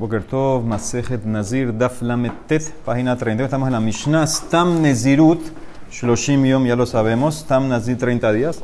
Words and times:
Boker 0.00 0.22
Tov, 0.22 0.64
Masejet 0.64 1.26
Nazir, 1.26 1.74
Daf 1.74 2.00
Lametet, 2.00 2.72
página 2.86 3.18
30. 3.18 3.44
Estamos 3.44 3.66
en 3.66 3.74
la 3.74 3.80
Mishnah. 3.80 4.26
Stam 4.26 4.80
Nezirut, 4.80 5.42
Shloshim 5.92 6.42
Yom, 6.46 6.64
ya 6.64 6.74
lo 6.74 6.86
sabemos. 6.86 7.40
Stam 7.40 7.68
Nazir, 7.68 7.98
30 7.98 8.32
días. 8.32 8.60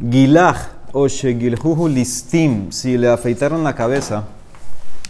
Gilach, 0.00 0.56
o 0.90 1.06
Shegilhuhu 1.06 1.86
Listim, 1.86 2.72
si 2.72 2.98
le 2.98 3.08
afeitaron 3.08 3.62
la 3.62 3.72
cabeza. 3.72 4.24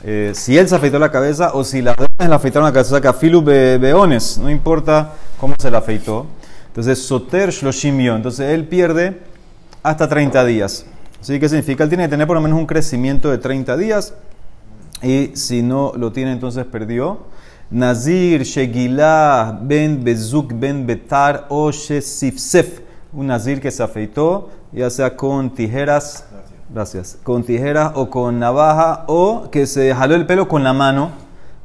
Eh, 0.05 0.33
si 0.35 0.59
él 0.59 0.69
se 0.69 0.77
afeitó 0.77 0.99
la 0.99 1.11
cabeza 1.11 1.53
o 1.55 1.65
si 1.65 1.81
las 1.81 1.97
dos 1.97 2.09
le 2.19 2.27
afeitaron 2.27 2.67
la 2.67 2.75
cabeza, 2.75 3.01
Kafilu 3.01 3.41
Beones, 3.41 4.37
no 4.37 4.51
importa 4.51 5.15
cómo 5.39 5.55
se 5.59 5.71
la 5.71 5.79
afeitó. 5.79 6.27
Entonces, 6.67 6.99
Soter 6.99 7.53
Shloshim 7.53 7.99
Yom. 7.99 8.17
Entonces, 8.17 8.51
él 8.51 8.67
pierde 8.67 9.17
hasta 9.83 10.07
30 10.07 10.45
días. 10.45 10.85
¿Sí? 11.23 11.41
¿Qué 11.41 11.49
significa? 11.49 11.85
Él 11.85 11.89
tiene 11.89 12.05
que 12.05 12.11
tener 12.11 12.27
por 12.27 12.37
lo 12.37 12.43
menos 12.43 12.59
un 12.59 12.67
crecimiento 12.67 13.31
de 13.31 13.39
30 13.39 13.79
días 13.79 14.13
y 15.03 15.31
si 15.35 15.63
no 15.63 15.93
lo 15.97 16.13
tiene, 16.13 16.33
entonces 16.33 16.65
perdió. 16.67 17.19
Nazir, 17.71 18.43
Shegilah, 18.43 19.61
Ben 19.63 20.03
Bezuk, 20.03 20.53
Ben 20.55 20.87
Betar 20.87 21.47
o 21.49 21.73
Sifsef. 21.73 22.81
Un 23.13 23.27
nazir 23.27 23.61
que 23.61 23.71
se 23.71 23.83
afeitó, 23.83 24.51
ya 24.73 24.89
sea 24.89 25.17
con 25.17 25.51
tijeras, 25.51 26.25
gracias, 26.73 27.19
con 27.25 27.43
tijeras 27.43 27.93
o 27.97 28.09
con 28.09 28.39
navaja, 28.39 29.05
o 29.09 29.51
que 29.51 29.67
se 29.67 29.93
jaló 29.93 30.15
el 30.15 30.27
pelo 30.27 30.47
con 30.47 30.63
la 30.63 30.73
mano, 30.73 31.11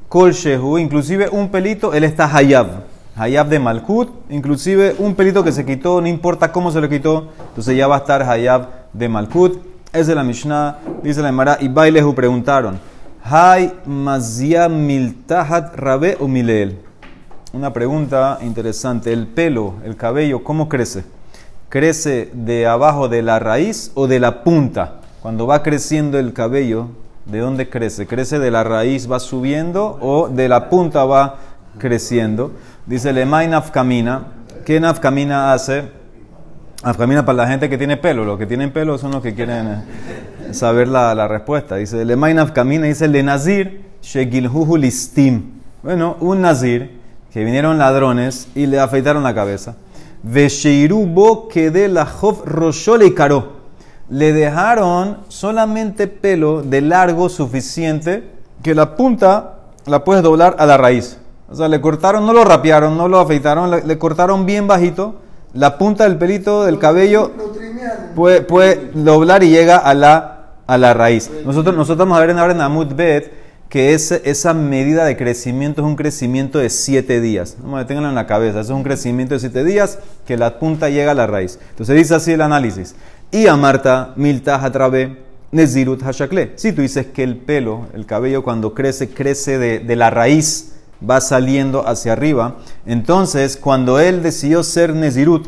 Kol 0.09 0.31
Shehu, 0.31 0.79
inclusive 0.79 1.29
un 1.29 1.49
pelito, 1.49 1.93
él 1.93 2.03
está 2.03 2.25
Hayab. 2.35 2.83
Hayab 3.15 3.47
de 3.47 3.59
Malkut, 3.59 4.09
inclusive 4.29 4.95
un 4.97 5.13
pelito 5.13 5.43
que 5.43 5.51
se 5.51 5.65
quitó, 5.65 6.01
no 6.01 6.07
importa 6.07 6.51
cómo 6.51 6.71
se 6.71 6.81
lo 6.81 6.89
quitó, 6.89 7.29
entonces 7.49 7.77
ya 7.77 7.87
va 7.87 7.95
a 7.95 7.99
estar 7.99 8.23
Hayab 8.23 8.67
de 8.91 9.07
Malkut. 9.07 9.59
Es 9.93 10.07
de 10.07 10.15
la 10.15 10.23
Mishnah, 10.23 10.79
dice 11.03 11.21
la 11.21 11.29
Emara, 11.29 11.57
y 11.61 11.67
Bailehu 11.67 12.13
preguntaron. 12.13 12.79
Hay 13.27 13.73
mazia 13.87 14.69
miltahat 14.69 15.75
rabe 15.75 16.15
o. 16.19 16.77
Una 17.53 17.73
pregunta 17.73 18.37
interesante. 18.43 19.11
El 19.11 19.25
pelo, 19.25 19.73
el 19.83 19.95
cabello, 19.95 20.43
¿cómo 20.43 20.69
crece? 20.69 21.05
¿Crece 21.69 22.29
de 22.33 22.67
abajo 22.67 23.09
de 23.09 23.23
la 23.23 23.39
raíz 23.39 23.91
o 23.95 24.05
de 24.05 24.19
la 24.19 24.43
punta? 24.43 24.97
Cuando 25.23 25.47
va 25.47 25.63
creciendo 25.63 26.19
el 26.19 26.33
cabello, 26.33 26.89
¿de 27.25 27.39
dónde 27.39 27.67
crece? 27.67 28.05
¿Crece 28.05 28.37
de 28.37 28.51
la 28.51 28.63
raíz, 28.63 29.11
va 29.11 29.19
subiendo 29.19 29.97
o 30.01 30.29
de 30.29 30.47
la 30.47 30.69
punta 30.69 31.03
va 31.05 31.37
creciendo? 31.79 32.51
Dice 32.85 33.11
Lemay 33.11 33.47
nafkamina. 33.47 34.27
¿Qué 34.65 34.79
nafkamina 34.79 35.51
hace? 35.51 35.89
Nafkamina 36.83 37.25
para 37.25 37.37
la 37.37 37.47
gente 37.47 37.71
que 37.71 37.77
tiene 37.79 37.97
pelo. 37.97 38.23
Los 38.23 38.37
que 38.37 38.45
tienen 38.45 38.71
pelo 38.71 38.99
son 38.99 39.13
los 39.13 39.23
que 39.23 39.33
quieren 39.33 39.83
saber 40.55 40.87
la, 40.87 41.13
la 41.13 41.27
respuesta. 41.27 41.75
Dice, 41.75 42.03
le 42.05 42.15
Mainav 42.15 42.53
Kamina, 42.53 42.87
dice, 42.87 43.07
le 43.07 43.21
Nazir, 43.21 43.85
Shegilhuhu 44.01 44.77
Listim. 44.77 45.51
Bueno, 45.83 46.17
un 46.19 46.41
Nazir, 46.41 46.99
que 47.31 47.43
vinieron 47.43 47.77
ladrones 47.77 48.47
y 48.55 48.65
le 48.65 48.79
afeitaron 48.79 49.23
la 49.23 49.35
cabeza. 49.35 49.75
Vesheirubo 50.23 51.47
que 51.47 51.69
de 51.69 51.87
la 51.89 52.05
Jof 52.05 52.45
Roshole 52.45 53.05
y 53.07 53.13
Caro. 53.13 53.53
Le 54.09 54.33
dejaron 54.33 55.17
solamente 55.27 56.07
pelo 56.07 56.61
de 56.61 56.81
largo 56.81 57.27
suficiente 57.29 58.23
que 58.63 58.73
la 58.73 58.95
punta 58.95 59.57
la 59.85 60.03
puedes 60.03 60.23
doblar 60.23 60.55
a 60.59 60.65
la 60.65 60.77
raíz. 60.77 61.19
O 61.49 61.55
sea, 61.55 61.67
le 61.67 61.81
cortaron, 61.81 62.25
no 62.25 62.33
lo 62.33 62.43
rapearon, 62.43 62.97
no 62.97 63.07
lo 63.07 63.19
afeitaron, 63.19 63.69
le, 63.69 63.83
le 63.83 63.97
cortaron 63.97 64.45
bien 64.45 64.65
bajito. 64.65 65.15
La 65.53 65.77
punta 65.77 66.05
del 66.05 66.17
pelito 66.17 66.65
del 66.65 66.79
cabello 66.79 67.31
puede, 68.15 68.41
puede 68.41 68.91
doblar 68.93 69.43
y 69.43 69.49
llega 69.49 69.77
a 69.77 69.93
la 69.93 70.34
a 70.67 70.77
la 70.77 70.93
raíz. 70.93 71.29
Nosotros, 71.45 71.75
nosotros 71.75 71.99
vamos 71.99 72.17
a 72.17 72.21
ver 72.21 72.31
en 72.31 72.39
ahora 72.39 72.53
en 72.53 72.61
Amud 72.61 72.93
Bet 72.93 73.31
que 73.69 73.93
esa 73.93 74.53
medida 74.53 75.05
de 75.05 75.17
crecimiento 75.17 75.81
es 75.81 75.87
un 75.87 75.95
crecimiento 75.95 76.59
de 76.59 76.69
siete 76.69 77.19
días. 77.19 77.57
Vamos 77.61 77.85
a 77.89 77.93
en 77.93 78.15
la 78.15 78.27
cabeza. 78.27 78.61
Eso 78.61 78.73
es 78.73 78.77
un 78.77 78.83
crecimiento 78.83 79.33
de 79.33 79.39
siete 79.39 79.63
días 79.63 79.99
que 80.25 80.37
la 80.37 80.59
punta 80.59 80.89
llega 80.89 81.11
a 81.11 81.15
la 81.15 81.27
raíz. 81.27 81.59
Entonces 81.71 81.95
dice 81.95 82.15
así 82.15 82.31
el 82.31 82.41
análisis. 82.41 82.95
Y 83.31 83.47
a 83.47 83.55
Marta, 83.55 84.13
Milta, 84.15 84.63
Hatrabe, 84.63 85.17
Nezirut, 85.51 86.03
Hashakle. 86.03 86.53
Si 86.55 86.71
tú 86.71 86.81
dices 86.83 87.07
que 87.07 87.23
el 87.23 87.37
pelo, 87.37 87.87
el 87.93 88.05
cabello 88.05 88.43
cuando 88.43 88.73
crece, 88.73 89.09
crece 89.09 89.57
de, 89.57 89.79
de 89.79 89.95
la 89.95 90.09
raíz, 90.09 90.73
va 91.07 91.19
saliendo 91.19 91.87
hacia 91.87 92.13
arriba. 92.13 92.57
Entonces, 92.85 93.57
cuando 93.57 93.99
él 93.99 94.23
decidió 94.23 94.63
ser 94.63 94.93
Nezirut, 94.93 95.47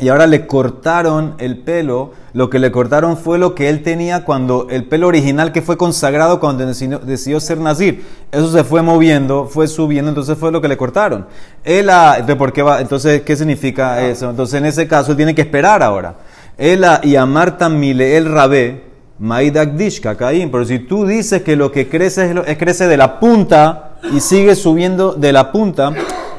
y 0.00 0.08
ahora 0.08 0.26
le 0.26 0.46
cortaron 0.46 1.34
el 1.38 1.58
pelo. 1.58 2.12
Lo 2.32 2.50
que 2.50 2.58
le 2.58 2.70
cortaron 2.70 3.16
fue 3.16 3.38
lo 3.38 3.54
que 3.54 3.68
él 3.68 3.82
tenía 3.82 4.24
cuando 4.24 4.68
el 4.70 4.84
pelo 4.84 5.08
original 5.08 5.50
que 5.50 5.62
fue 5.62 5.76
consagrado 5.76 6.38
cuando 6.38 6.64
decidió, 6.66 7.40
ser 7.40 7.58
nazir. 7.58 8.04
Eso 8.30 8.50
se 8.52 8.62
fue 8.62 8.82
moviendo, 8.82 9.46
fue 9.46 9.66
subiendo, 9.66 10.10
entonces 10.10 10.38
fue 10.38 10.52
lo 10.52 10.60
que 10.60 10.68
le 10.68 10.76
cortaron. 10.76 11.26
Él, 11.64 11.88
entonces, 11.90 12.36
¿por 12.36 12.52
qué 12.52 12.62
va? 12.62 12.80
Entonces, 12.80 13.22
¿qué 13.22 13.34
significa 13.34 14.06
eso? 14.06 14.30
Entonces, 14.30 14.54
en 14.54 14.66
ese 14.66 14.86
caso, 14.86 15.12
él 15.12 15.16
tiene 15.16 15.34
que 15.34 15.42
esperar 15.42 15.82
ahora. 15.82 16.14
Él 16.56 16.84
y 17.02 17.16
a 17.16 17.26
Marta 17.26 17.68
Mile 17.68 18.16
el 18.16 18.30
Rabé, 18.30 18.84
Maidagdishka, 19.18 20.16
Caín. 20.16 20.50
Pero 20.52 20.64
si 20.64 20.78
tú 20.78 21.06
dices 21.06 21.42
que 21.42 21.56
lo 21.56 21.72
que 21.72 21.88
crece 21.88 22.30
es, 22.30 22.36
es 22.46 22.58
crece 22.58 22.86
de 22.86 22.96
la 22.96 23.18
punta 23.18 23.96
y 24.12 24.20
sigue 24.20 24.54
subiendo 24.54 25.14
de 25.14 25.32
la 25.32 25.50
punta, 25.50 25.92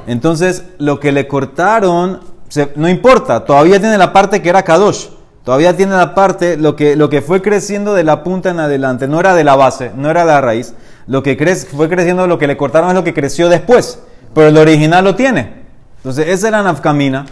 entonces 0.08 0.64
lo 0.78 1.00
que 1.00 1.12
le 1.12 1.28
cortaron 1.28 2.39
no 2.76 2.90
importa, 2.90 3.46
todavía 3.46 3.80
tiene 3.80 3.98
la 3.98 4.12
parte 4.12 4.42
que 4.42 4.50
era 4.50 4.64
Kadosh. 4.64 5.08
Todavía 5.44 5.76
tiene 5.76 5.96
la 5.96 6.14
parte, 6.14 6.58
lo 6.58 6.76
que, 6.76 6.96
lo 6.96 7.10
que 7.10 7.22
fue 7.22 7.42
creciendo 7.42 7.96
de 7.96 8.04
la 8.04 8.24
punta 8.24 8.50
en 8.50 8.60
adelante, 8.60 9.08
no 9.08 9.20
era 9.20 9.34
de 9.34 9.44
la 9.44 9.56
base, 9.56 9.92
no 9.96 10.10
era 10.10 10.22
de 10.22 10.28
la 10.28 10.42
raíz. 10.42 10.74
Lo 11.08 11.24
que 11.24 11.36
fue 11.76 11.90
creciendo, 11.90 12.28
lo 12.28 12.38
que 12.38 12.46
le 12.46 12.56
cortaron 12.56 12.90
es 12.90 12.96
lo 12.96 13.04
que 13.04 13.14
creció 13.14 13.50
después. 13.50 14.00
Pero 14.36 14.50
el 14.50 14.58
original 14.58 15.04
lo 15.04 15.16
tiene. 15.16 15.64
Entonces, 15.98 16.28
esa 16.28 16.50
era 16.50 16.62
Nafkamina. 16.62 17.26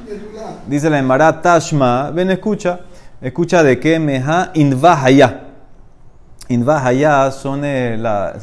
Dice 0.66 0.90
la 0.90 1.00
Emara 1.00 1.42
Tashma, 1.42 2.10
ven, 2.12 2.32
escucha. 2.32 2.80
Escucha 3.22 3.62
de 3.62 3.80
qué 3.80 4.00
meja 4.00 4.52
invahaya. 4.56 5.47
Invahaya 6.50 7.30
son, 7.32 7.66
eh, 7.66 7.98
la, 7.98 8.36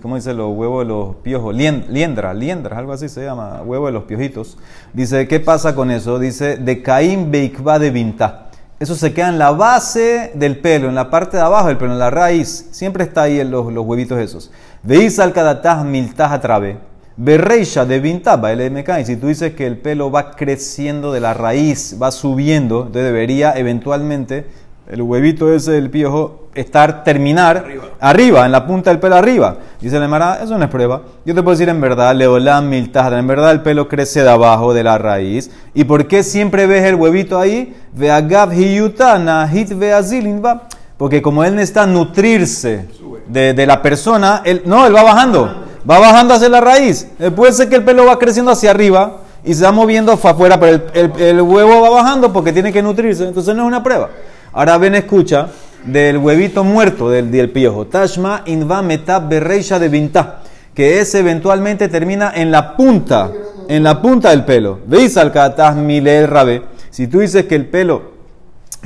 ¿cómo 0.00 0.16
dice? 0.16 0.34
Los 0.34 0.56
huevos 0.56 0.84
de 0.84 0.88
los 0.88 1.16
piojos. 1.16 1.54
liendra, 1.54 2.34
liendra, 2.34 2.76
algo 2.76 2.92
así 2.92 3.08
se 3.08 3.24
llama, 3.24 3.62
huevo 3.64 3.86
de 3.86 3.92
los 3.92 4.04
piojitos. 4.04 4.58
Dice, 4.92 5.28
¿qué 5.28 5.38
pasa 5.38 5.74
con 5.74 5.92
eso? 5.92 6.18
Dice, 6.18 6.56
de 6.56 6.82
Caín 6.82 7.30
Beikva 7.30 7.78
de 7.78 7.90
Vinta. 7.90 8.48
Eso 8.80 8.96
se 8.96 9.14
queda 9.14 9.28
en 9.28 9.38
la 9.38 9.52
base 9.52 10.32
del 10.34 10.58
pelo, 10.58 10.88
en 10.88 10.96
la 10.96 11.08
parte 11.08 11.36
de 11.36 11.42
abajo 11.44 11.68
del 11.68 11.76
pelo, 11.76 11.92
en 11.92 12.00
la 12.00 12.10
raíz. 12.10 12.66
Siempre 12.72 13.04
está 13.04 13.22
ahí 13.22 13.38
en 13.38 13.52
los, 13.52 13.72
los 13.72 13.86
huevitos 13.86 14.18
esos. 14.18 14.50
Veis 14.82 15.20
al 15.20 15.32
kadatah 15.32 15.84
miltah 15.84 16.32
atrabe. 16.32 16.78
Berreisha 17.16 17.84
de 17.84 18.00
Vintaba, 18.00 18.52
el 18.52 19.04
Si 19.04 19.16
tú 19.16 19.28
dices 19.28 19.52
que 19.52 19.66
el 19.66 19.76
pelo 19.76 20.10
va 20.10 20.32
creciendo 20.32 21.12
de 21.12 21.20
la 21.20 21.34
raíz, 21.34 21.96
va 22.00 22.10
subiendo, 22.10 22.86
entonces 22.86 23.04
debería 23.04 23.52
eventualmente 23.52 24.46
el 24.90 25.02
huevito 25.02 25.52
ese 25.52 25.72
del 25.72 25.90
piojo, 25.90 26.48
estar, 26.54 27.04
terminar 27.04 27.64
arriba. 28.00 28.44
en 28.44 28.52
la 28.52 28.66
punta 28.66 28.90
del 28.90 28.98
pelo 28.98 29.16
arriba. 29.16 29.56
Dice 29.80 29.98
la 29.98 30.04
Emara, 30.04 30.40
eso 30.42 30.58
no 30.58 30.64
es 30.64 30.70
prueba. 30.70 31.02
Yo 31.24 31.34
te 31.34 31.42
puedo 31.42 31.56
decir 31.56 31.68
en 31.68 31.80
verdad, 31.80 32.14
Leolam 32.14 32.68
miltajra, 32.68 33.18
en 33.18 33.26
verdad 33.26 33.52
el 33.52 33.62
pelo 33.62 33.88
crece 33.88 34.22
de 34.22 34.30
abajo 34.30 34.74
de 34.74 34.82
la 34.82 34.98
raíz. 34.98 35.50
¿Y 35.74 35.84
por 35.84 36.06
qué 36.06 36.22
siempre 36.22 36.66
ves 36.66 36.84
el 36.84 36.96
huevito 36.96 37.38
ahí? 37.38 37.74
Veagav 37.92 38.52
hiyutana 38.52 39.48
hit 39.48 39.72
veazilinva. 39.72 40.62
Porque 40.96 41.22
como 41.22 41.42
él 41.42 41.54
necesita 41.54 41.86
nutrirse 41.86 42.86
de, 43.26 43.54
de, 43.54 43.66
la 43.66 43.82
persona, 43.82 44.42
él, 44.44 44.62
no, 44.66 44.86
él 44.86 44.94
va 44.94 45.02
bajando. 45.02 45.64
Va 45.88 45.98
bajando 45.98 46.34
hacia 46.34 46.48
la 46.48 46.60
raíz. 46.60 47.08
Eh, 47.18 47.30
puede 47.30 47.52
ser 47.52 47.68
que 47.68 47.76
el 47.76 47.82
pelo 47.82 48.06
va 48.06 48.18
creciendo 48.18 48.52
hacia 48.52 48.70
arriba 48.70 49.18
y 49.42 49.54
se 49.54 49.64
va 49.64 49.72
moviendo 49.72 50.12
afuera, 50.12 50.60
pero 50.60 50.80
el, 50.94 51.12
el 51.20 51.40
huevo 51.40 51.80
va 51.80 51.90
bajando 51.90 52.32
porque 52.32 52.52
tiene 52.52 52.72
que 52.72 52.82
nutrirse. 52.82 53.26
Entonces 53.26 53.54
no 53.56 53.62
es 53.62 53.68
una 53.68 53.82
prueba. 53.82 54.10
Ahora 54.52 54.78
ven, 54.78 54.94
escucha 54.94 55.48
del 55.84 56.18
huevito 56.18 56.62
muerto 56.64 57.08
del, 57.08 57.30
del 57.30 57.50
piojo. 57.50 57.86
Tashma 57.86 58.42
inva 58.46 58.82
metab 58.82 59.28
berreisha 59.28 59.78
de 59.78 59.88
vinta. 59.88 60.40
Que 60.74 61.00
ese 61.00 61.20
eventualmente 61.20 61.88
termina 61.88 62.32
en 62.34 62.50
la 62.50 62.76
punta, 62.76 63.30
en 63.68 63.82
la 63.82 64.00
punta 64.00 64.30
del 64.30 64.44
pelo. 64.44 64.80
Veis 64.86 65.16
al 65.16 65.32
milel 65.76 66.28
rabe. 66.28 66.62
Si 66.90 67.06
tú 67.06 67.20
dices 67.20 67.46
que 67.46 67.54
el 67.54 67.66
pelo 67.66 68.12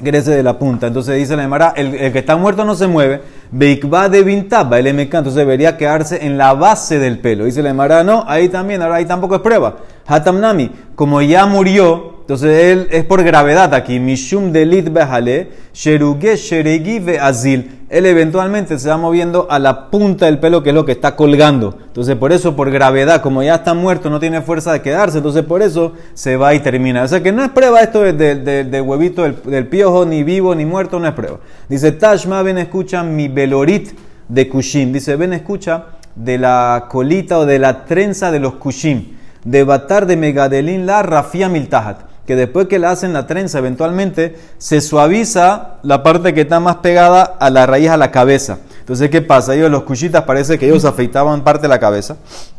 crece 0.03 0.33
de 0.33 0.43
la 0.43 0.59
punta, 0.59 0.87
entonces 0.87 1.17
dice 1.17 1.37
la 1.37 1.45
Emara, 1.45 1.73
el, 1.77 2.13
que 2.13 2.19
está 2.19 2.37
muerto 2.37 2.65
no 2.65 2.75
se 2.75 2.87
mueve. 2.87 3.23
Beikva 3.51 4.09
de 4.09 4.23
vintaba, 4.23 4.79
el 4.79 4.93
MK, 4.93 5.15
entonces 5.15 5.35
debería 5.35 5.77
quedarse 5.77 6.25
en 6.27 6.37
la 6.37 6.55
base 6.55 6.99
del 6.99 7.19
pelo. 7.19 7.45
Dice 7.45 7.63
la 7.63 7.71
Emara, 7.71 8.05
no, 8.05 8.25
ahí 8.27 8.49
también, 8.49 8.83
ahora 8.83 8.97
ahí 8.97 9.05
tampoco 9.05 9.37
es 9.37 9.41
prueba. 9.41 9.77
Hatamnami, 10.07 10.71
como 10.95 11.23
ya 11.23 11.47
murió, 11.47 12.16
entonces 12.27 12.65
él 12.73 12.89
es 12.91 13.05
por 13.05 13.23
gravedad 13.23 13.73
aquí. 13.73 14.01
Mishum 14.01 14.51
delit 14.51 14.93
behale, 14.93 15.49
sheruge 15.73 16.35
sheregi 16.35 17.01
azil. 17.21 17.85
Él 17.89 18.05
eventualmente 18.05 18.81
se 18.81 18.89
va 18.89 18.97
moviendo 18.97 19.47
a 19.49 19.61
la 19.61 19.93
punta 19.93 20.27
del 20.27 20.41
pelo, 20.41 20.65
que 20.65 20.71
es 20.71 20.75
lo 20.75 20.85
que 20.85 20.91
está 20.91 21.15
colgando. 21.15 21.79
Entonces, 21.87 22.17
por 22.17 22.33
eso, 22.33 22.57
por 22.57 22.73
gravedad, 22.73 23.23
como 23.23 23.45
ya 23.45 23.55
está 23.55 23.75
muerto, 23.75 24.11
no 24.11 24.19
tiene 24.19 24.43
fuerza 24.43 24.73
de 24.73 24.83
quedarse. 24.83 25.19
Entonces, 25.19 25.45
por 25.45 25.63
eso 25.63 25.93
se 26.15 26.37
va 26.37 26.53
y 26.53 26.59
termina. 26.59 27.05
O 27.05 27.07
sea, 27.07 27.23
que 27.23 27.31
no 27.31 27.45
es 27.45 27.51
prueba 27.51 27.81
esto 27.81 28.03
del 28.03 28.83
huevito 28.85 29.23
del, 29.23 29.69
piojo, 29.69 30.05
ni 30.05 30.25
vivo, 30.25 30.53
ni 30.57 30.65
muerto, 30.65 30.99
no 30.99 31.07
es 31.07 31.15
prueba. 31.15 31.39
Dice, 31.69 31.93
Tashma, 31.93 32.43
ven, 32.43 32.59
escucha 32.59 33.05
mi 33.05 33.29
velorit 33.29 33.97
de 34.29 34.49
Kushim. 34.49 34.93
Dice, 34.93 35.15
ven, 35.15 35.33
escucha 35.33 35.85
de 36.17 36.39
la 36.39 36.87
colita 36.91 37.39
o 37.39 37.47
de 37.47 37.61
la 37.61 37.85
trenza 37.85 38.33
de 38.33 38.41
los 38.41 38.55
kushim. 38.55 39.13
De 39.45 39.63
batar 39.63 40.07
de 40.07 40.17
megadelín 40.17 40.87
la 40.87 41.05
rafia 41.05 41.49
miltahat. 41.49 42.06
Que 42.27 42.37
después 42.37 42.67
que 42.67 42.79
la 42.79 42.91
hacen 42.91 43.13
la 43.13 43.27
trenza, 43.27 43.59
eventualmente 43.59 44.37
se 44.59 44.81
suaviza 44.81 45.77
la 45.83 46.03
parte 46.03 46.35
que 46.35 46.43
está 46.43 46.59
más 46.59 46.77
pegada 46.77 47.23
a 47.23 47.51
la 47.51 47.67
raíz, 47.67 47.91
a 47.91 47.97
la 47.97 48.11
cabeza. 48.11 48.59
Entonces, 48.81 49.11
¿qué 49.11 49.23
pasa? 49.23 49.55
Ellos, 49.55 49.71
los 49.71 49.85
kushitas, 49.85 50.25
parece 50.25 50.59
que 50.59 50.67
ellos 50.67 50.85
afeitaban 50.85 51.43
parte 51.43 51.63
de 51.63 51.69
la 51.69 51.79
cabeza 51.79 52.17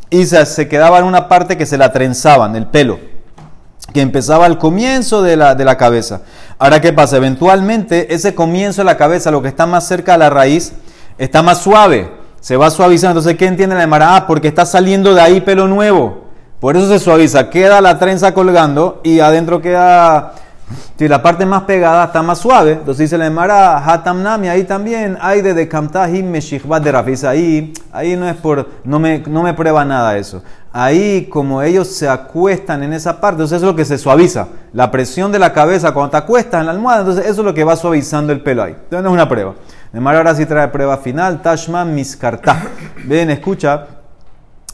y 0.10 0.25
se, 0.25 0.46
se 0.46 0.68
quedaba 0.68 1.00
en 1.00 1.06
una 1.06 1.28
parte 1.28 1.58
que 1.58 1.66
se 1.66 1.78
la 1.78 1.92
trenzaban, 1.92 2.56
el 2.56 2.68
pelo, 2.68 3.00
que 3.94 4.02
empezaba 4.02 4.46
al 4.46 4.58
comienzo 4.58 5.22
de 5.22 5.36
la, 5.36 5.56
de 5.56 5.66
la 5.66 5.78
cabeza. 5.78 6.22
Ahora, 6.60 6.80
¿qué 6.81 6.94
pasa? 6.94 7.18
Eventualmente, 7.18 8.13
ese 8.13 8.36
comienzo 8.36 8.81
de 8.81 8.86
la 8.86 8.98
cabeza, 8.98 9.31
lo 9.31 9.42
que 9.42 9.50
está 9.50 9.66
más 9.66 9.86
cerca 9.86 10.13
de 10.13 10.20
la 10.20 10.30
raíz, 10.30 10.74
está 11.18 11.42
más 11.42 11.60
suave, 11.60 12.12
se 12.40 12.56
va 12.56 12.70
suavizando. 12.70 13.20
Entonces, 13.20 13.38
¿qué 13.38 13.48
entiende 13.48 13.75
la 13.75 13.84
Emara? 13.84 14.16
Ah, 14.16 14.28
porque 14.28 14.48
está 14.48 14.66
saliendo 14.66 15.13
de 15.13 15.22
ahí 15.22 15.42
pelo 15.42 15.68
nuevo. 15.68 16.26
Por 16.59 16.75
eso 16.75 16.88
se 16.88 17.00
suaviza. 17.00 17.50
Queda 17.50 17.81
la 17.81 18.00
trenza 18.00 18.33
colgando 18.33 19.00
y 19.04 19.19
adentro 19.19 19.62
queda. 19.62 20.33
Si 20.98 21.07
la 21.07 21.21
parte 21.21 21.45
más 21.45 21.63
pegada 21.63 22.06
está 22.06 22.21
más 22.21 22.39
suave, 22.39 22.74
entonces 22.74 22.98
dice 22.98 23.18
la 23.18 23.27
Emara, 23.27 23.77
Hatamnami, 23.77 24.50
ahí 24.50 24.65
también 24.65 25.18
hay 25.21 25.42
de 25.42 25.54
Dekamtahim 25.54 26.30
Meshichbat 26.30 26.83
de 26.83 26.92
Rafis. 26.92 27.24
Ahí, 27.24 27.71
ahí 27.94 28.18
no 28.18 28.27
es 28.27 28.36
por, 28.36 28.68
no 28.83 29.00
me, 29.00 29.19
no 29.19 29.44
me 29.44 29.54
prueba 29.54 29.86
nada 29.86 30.18
eso. 30.18 30.42
Ahí, 30.74 31.30
como 31.31 31.62
ellos 31.62 31.88
se 31.88 32.09
acuestan 32.09 32.83
en 32.83 32.92
esa 32.92 33.21
parte, 33.21 33.36
entonces 33.36 33.57
eso 33.57 33.68
es 33.68 33.71
lo 33.71 33.75
que 33.75 33.86
se 33.86 33.98
suaviza. 33.98 34.48
La 34.74 34.92
presión 34.92 35.31
de 35.31 35.39
la 35.39 35.53
cabeza 35.53 35.94
cuando 35.94 36.12
te 36.12 36.18
acuestas 36.18 36.60
en 36.60 36.65
la 36.65 36.71
almohada, 36.74 37.01
entonces 37.01 37.25
eso 37.25 37.42
es 37.42 37.45
lo 37.45 37.53
que 37.53 37.63
va 37.63 37.75
suavizando 37.75 38.33
el 38.33 38.42
pelo 38.42 38.63
ahí. 38.63 38.74
Entonces 38.74 39.03
no 39.03 39.10
es 39.10 39.13
una 39.13 39.30
prueba. 39.30 39.53
De 39.94 40.00
ahora 40.00 40.36
sí 40.36 40.45
trae 40.45 40.68
prueba 40.68 40.98
final. 40.98 41.42
Tashman 41.42 41.95
miskarta. 41.95 42.62
Ven, 43.06 43.30
escucha 43.30 43.97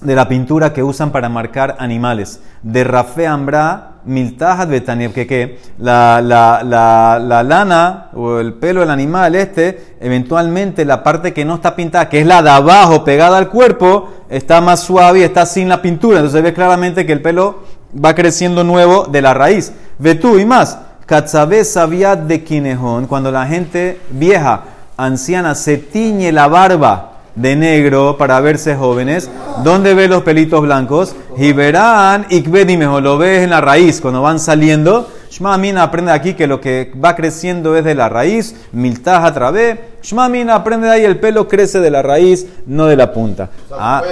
de 0.01 0.15
la 0.15 0.27
pintura 0.27 0.73
que 0.73 0.83
usan 0.83 1.11
para 1.11 1.29
marcar 1.29 1.77
animales. 1.79 2.41
De 2.61 2.83
Rafe 2.83 3.25
Ambra 3.25 3.93
Miltajat 4.05 4.69
Betanieb, 4.69 5.13
que, 5.13 5.25
que 5.25 5.59
la, 5.77 6.21
la, 6.21 6.61
la, 6.63 7.19
la, 7.19 7.43
lana 7.43 8.09
o 8.13 8.39
el 8.39 8.53
pelo 8.53 8.81
del 8.81 8.89
animal 8.89 9.33
este, 9.35 9.95
eventualmente 10.01 10.83
la 10.83 11.03
parte 11.03 11.33
que 11.33 11.45
no 11.45 11.55
está 11.55 11.75
pintada, 11.75 12.09
que 12.09 12.19
es 12.19 12.27
la 12.27 12.41
de 12.41 12.49
abajo 12.49 13.05
pegada 13.05 13.37
al 13.37 13.49
cuerpo, 13.49 14.09
está 14.29 14.59
más 14.59 14.81
suave 14.81 15.19
y 15.19 15.23
está 15.23 15.45
sin 15.45 15.69
la 15.69 15.81
pintura. 15.81 16.17
Entonces 16.17 16.43
ves 16.43 16.53
claramente 16.53 17.05
que 17.05 17.13
el 17.13 17.21
pelo 17.21 17.63
va 18.03 18.13
creciendo 18.13 18.63
nuevo 18.63 19.05
de 19.05 19.21
la 19.21 19.33
raíz. 19.33 19.71
Ve 19.99 20.15
tú 20.15 20.37
y 20.37 20.45
más. 20.45 20.77
Katzabe 21.05 21.63
Sabiat 21.63 22.19
de 22.19 22.43
Quinejón, 22.43 23.07
cuando 23.07 23.31
la 23.31 23.45
gente 23.45 23.99
vieja 24.11 24.63
anciana 24.97 25.55
se 25.55 25.77
tiñe 25.77 26.31
la 26.31 26.47
barba 26.47 27.12
de 27.35 27.55
negro 27.55 28.17
para 28.17 28.39
verse 28.39 28.75
jóvenes, 28.75 29.29
¿dónde 29.63 29.93
ve 29.93 30.07
los 30.07 30.23
pelitos 30.23 30.61
blancos? 30.61 31.15
Y 31.37 31.51
verán, 31.53 32.27
y 32.29 32.43
mejor 32.77 33.03
lo 33.03 33.17
ves 33.17 33.43
en 33.43 33.49
la 33.49 33.61
raíz, 33.61 34.01
cuando 34.01 34.21
van 34.21 34.39
saliendo. 34.39 35.09
Shma 35.31 35.55
aprende 35.81 36.11
aquí 36.11 36.35
que 36.35 36.45
lo 36.45 36.61
que 36.61 36.91
va 37.03 37.15
creciendo 37.15 37.75
es 37.75 37.83
de 37.83 37.95
la 37.95 38.07
raíz, 38.07 38.55
miltaj 38.71 39.25
a 39.25 39.33
través. 39.33 39.79
Shma 40.03 40.29
aprende 40.53 40.89
ahí 40.91 41.03
el 41.03 41.19
pelo 41.19 41.47
crece 41.47 41.79
de 41.79 41.89
la 41.89 42.03
raíz, 42.03 42.45
no 42.67 42.85
de 42.85 42.95
la 42.95 43.11
punta. 43.11 43.49
ah. 43.71 44.03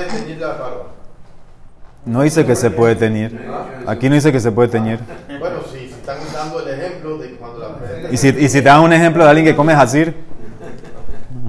No 2.03 2.23
dice 2.23 2.45
que 2.45 2.55
se 2.55 2.71
puede 2.71 2.95
teñir. 2.95 3.39
Aquí 3.85 4.09
no 4.09 4.15
dice 4.15 4.31
que 4.31 4.39
se 4.39 4.51
puede 4.51 4.69
teñir. 4.69 4.99
Bueno, 5.39 5.57
si, 5.71 5.85
están 5.85 6.17
dando 6.33 6.59
el 6.61 6.79
ejemplo 6.79 7.19
de 7.19 7.35
cuando 7.35 7.59
la... 7.59 8.11
¿Y 8.11 8.17
si, 8.17 8.29
y 8.29 8.49
si 8.49 8.57
te 8.57 8.69
dan 8.69 8.81
un 8.81 8.91
ejemplo 8.91 9.23
de 9.23 9.29
alguien 9.29 9.45
que 9.45 9.55
come 9.55 9.73
asir? 9.73 10.15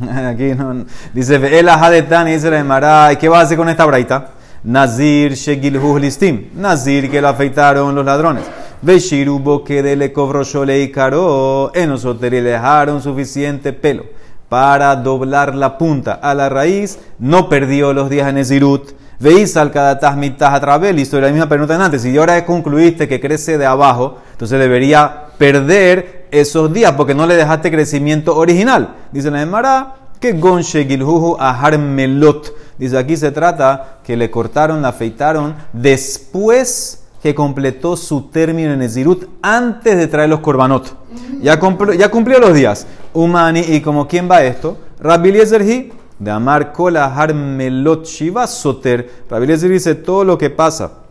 Aquí 0.29 0.55
no, 0.55 0.85
dice, 1.13 1.37
el 1.37 1.69
y 1.69 2.33
dice 2.33 2.51
la 2.51 2.59
Emara, 2.59 3.15
¿qué 3.19 3.29
va 3.29 3.41
a 3.41 3.43
hacer 3.43 3.57
con 3.57 3.69
esta 3.69 3.85
braita? 3.85 4.31
Nazir 4.65 5.35
Shegil 5.35 5.81
Listim. 6.01 6.51
Nazir 6.55 7.11
que 7.11 7.21
lo 7.21 7.29
afeitaron 7.29 7.95
los 7.95 8.05
ladrones. 8.05 8.45
Veshirubo 8.81 9.65
que 9.65 9.83
de 9.83 9.97
le 9.97 10.13
cobró 10.13 10.43
y 10.43 10.91
caro. 10.91 11.73
En 11.75 11.89
nosotros 11.89 12.31
le 12.31 12.43
dejaron 12.43 13.03
suficiente 13.03 13.73
pelo 13.73 14.05
para 14.49 14.95
doblar 14.97 15.55
la 15.55 15.79
punta 15.79 16.13
a 16.15 16.35
la 16.35 16.49
raíz. 16.49 16.99
No 17.19 17.49
perdió 17.49 17.93
los 17.93 18.09
días 18.09 18.29
en 18.29 18.39
Ezirut. 18.39 18.93
Veis 19.19 19.57
al 19.57 19.71
cada 19.71 19.93
a 19.93 20.61
través, 20.61 20.95
listo, 20.95 21.21
la 21.21 21.29
misma 21.29 21.49
pregunta 21.49 21.85
antes. 21.85 22.03
Si 22.03 22.17
ahora 22.17 22.45
concluiste 22.45 23.07
que 23.07 23.21
crece 23.21 23.57
de 23.57 23.67
abajo, 23.67 24.19
entonces 24.33 24.59
debería 24.59 25.27
perder 25.39 26.22
esos 26.33 26.73
días 26.73 26.93
porque 26.93 27.15
no 27.15 27.27
le 27.27 27.37
dejaste 27.37 27.71
crecimiento 27.71 28.37
original. 28.37 28.97
Dice 29.13 29.31
la 29.31 29.43
Emara 29.43 29.95
que 30.19 30.33
Gonshe 30.33 30.87
Gilhuhu 30.87 31.37
Ahar 31.39 31.79
Melot. 31.79 32.55
Dice 32.79 32.99
aquí 32.99 33.17
se 33.17 33.31
trata 33.31 33.99
que 34.03 34.17
le 34.17 34.31
cortaron, 34.31 34.83
la 34.83 34.89
afeitaron 34.89 35.55
después 35.73 37.05
que 37.23 37.35
completó 37.35 37.97
su 37.97 38.23
término 38.23 38.73
en 38.73 38.83
Ezirut 38.83 39.29
antes 39.43 39.97
de 39.97 40.09
traer 40.09 40.31
los 40.31 40.41
korbanot. 40.41 40.97
Ya, 41.41 41.61
ya 41.97 42.11
cumplió 42.11 42.41
los 42.41 42.55
días. 42.55 42.87
Umani, 43.13 43.61
¿y 43.61 43.81
como 43.81 44.09
quién 44.09 44.29
va 44.29 44.43
esto? 44.43 44.79
Rabbi 44.99 45.29
Eliezer 45.29 45.63
de 46.19 46.31
Amar 46.31 46.73
Kola 46.73 47.29
Melot 47.35 48.07
Shiva 48.07 48.47
Soter. 48.47 49.25
Rabbi 49.29 49.47
dice 49.47 49.95
todo 49.95 50.25
lo 50.25 50.39
que 50.39 50.51
pasa 50.51 51.02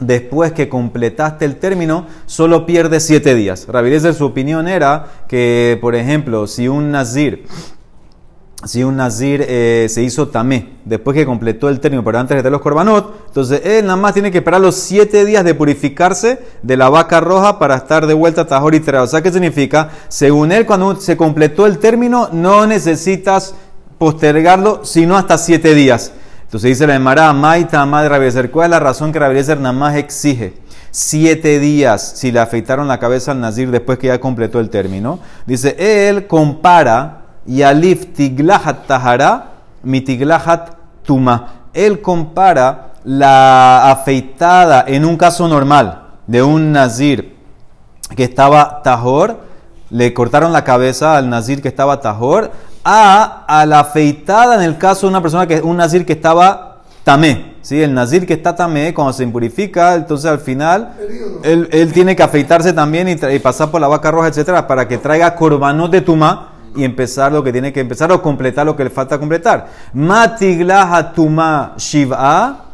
después 0.00 0.52
que 0.52 0.68
completaste 0.68 1.44
el 1.44 1.56
término, 1.56 2.06
solo 2.26 2.66
pierdes 2.66 3.04
siete 3.04 3.34
días. 3.34 3.66
Rabbi 3.68 3.98
su 4.00 4.24
opinión 4.24 4.68
era 4.68 5.06
que, 5.28 5.78
por 5.80 5.94
ejemplo, 5.94 6.46
si 6.46 6.68
un 6.68 6.90
nazir 6.90 7.44
si 8.64 8.84
un 8.84 8.96
nazir 8.96 9.44
eh, 9.48 9.86
se 9.88 10.02
hizo 10.02 10.28
tamé 10.28 10.74
después 10.84 11.16
que 11.16 11.26
completó 11.26 11.68
el 11.68 11.80
término, 11.80 12.04
pero 12.04 12.18
antes 12.18 12.42
de 12.42 12.50
los 12.50 12.60
corbanot, 12.60 13.24
entonces 13.26 13.60
él 13.64 13.84
nada 13.84 13.96
más 13.96 14.12
tiene 14.14 14.30
que 14.30 14.38
esperar 14.38 14.60
los 14.60 14.76
siete 14.76 15.24
días 15.24 15.44
de 15.44 15.54
purificarse 15.54 16.38
de 16.62 16.76
la 16.76 16.88
vaca 16.88 17.20
roja 17.20 17.58
para 17.58 17.76
estar 17.76 18.06
de 18.06 18.14
vuelta 18.14 18.42
a 18.42 18.46
Tajor 18.46 18.74
y 18.74 18.78
O 18.78 19.06
sea, 19.06 19.20
¿qué 19.22 19.32
significa? 19.32 19.90
Según 20.08 20.52
él, 20.52 20.64
cuando 20.64 20.94
se 20.96 21.16
completó 21.16 21.66
el 21.66 21.78
término, 21.78 22.28
no 22.32 22.66
necesitas 22.66 23.54
postergarlo, 23.98 24.84
sino 24.84 25.16
hasta 25.16 25.38
siete 25.38 25.74
días. 25.74 26.12
Entonces 26.52 26.68
dice 26.68 26.86
la 26.86 26.96
Emara, 26.96 27.32
Maita, 27.32 27.86
madre 27.86 28.50
¿cuál 28.50 28.66
es 28.66 28.70
la 28.72 28.78
razón 28.78 29.10
que 29.10 29.18
Rabiezer 29.18 29.58
nada 29.58 29.72
más 29.72 29.96
exige? 29.96 30.52
Siete 30.90 31.58
días 31.58 32.12
si 32.16 32.30
le 32.30 32.40
afeitaron 32.40 32.86
la 32.88 32.98
cabeza 32.98 33.32
al 33.32 33.40
nazir 33.40 33.70
después 33.70 33.98
que 33.98 34.08
ya 34.08 34.20
completó 34.20 34.60
el 34.60 34.68
término. 34.68 35.18
Dice, 35.46 35.74
él 35.78 36.26
compara 36.26 37.22
y 37.46 37.62
alif 37.62 38.12
tiglahat 38.12 38.86
tahara, 38.86 39.52
mitiglahat 39.82 40.74
tuma. 41.06 41.68
Él 41.72 42.02
compara 42.02 42.96
la 43.02 43.90
afeitada 43.90 44.84
en 44.86 45.06
un 45.06 45.16
caso 45.16 45.48
normal 45.48 46.02
de 46.26 46.42
un 46.42 46.70
nazir 46.70 47.34
que 48.14 48.24
estaba 48.24 48.82
tajor, 48.82 49.40
le 49.88 50.12
cortaron 50.12 50.52
la 50.52 50.64
cabeza 50.64 51.16
al 51.16 51.30
nazir 51.30 51.62
que 51.62 51.68
estaba 51.68 52.02
tajor, 52.02 52.50
a, 52.84 53.64
la 53.66 53.80
afeitada 53.80 54.56
en 54.56 54.62
el 54.62 54.78
caso 54.78 55.06
de 55.06 55.10
una 55.10 55.22
persona 55.22 55.46
que 55.46 55.60
un 55.60 55.76
nazir 55.76 56.04
que 56.04 56.14
estaba 56.14 56.78
tamé. 57.04 57.54
¿sí? 57.62 57.80
El 57.80 57.94
nazir 57.94 58.26
que 58.26 58.34
está 58.34 58.54
tamé, 58.54 58.92
cuando 58.94 59.12
se 59.12 59.22
impurifica, 59.22 59.94
entonces 59.94 60.30
al 60.30 60.40
final 60.40 60.94
él, 61.42 61.68
él, 61.72 61.92
tiene 61.92 62.16
que 62.16 62.22
afeitarse 62.22 62.72
también 62.72 63.08
y, 63.08 63.12
y, 63.12 63.38
pasar 63.38 63.70
por 63.70 63.80
la 63.80 63.88
vaca 63.88 64.10
roja, 64.10 64.28
etcétera, 64.28 64.66
para 64.66 64.88
que 64.88 64.98
traiga 64.98 65.34
corbanot 65.34 65.90
de 65.90 66.00
tuma 66.00 66.48
y 66.74 66.84
empezar 66.84 67.32
lo 67.32 67.44
que 67.44 67.52
tiene 67.52 67.72
que 67.72 67.80
empezar 67.80 68.10
o 68.12 68.22
completar 68.22 68.66
lo 68.66 68.76
que 68.76 68.84
le 68.84 68.90
falta 68.90 69.18
completar. 69.18 69.68
Matiglaha 69.92 71.12
tuma 71.12 71.74
shiva, 71.76 72.66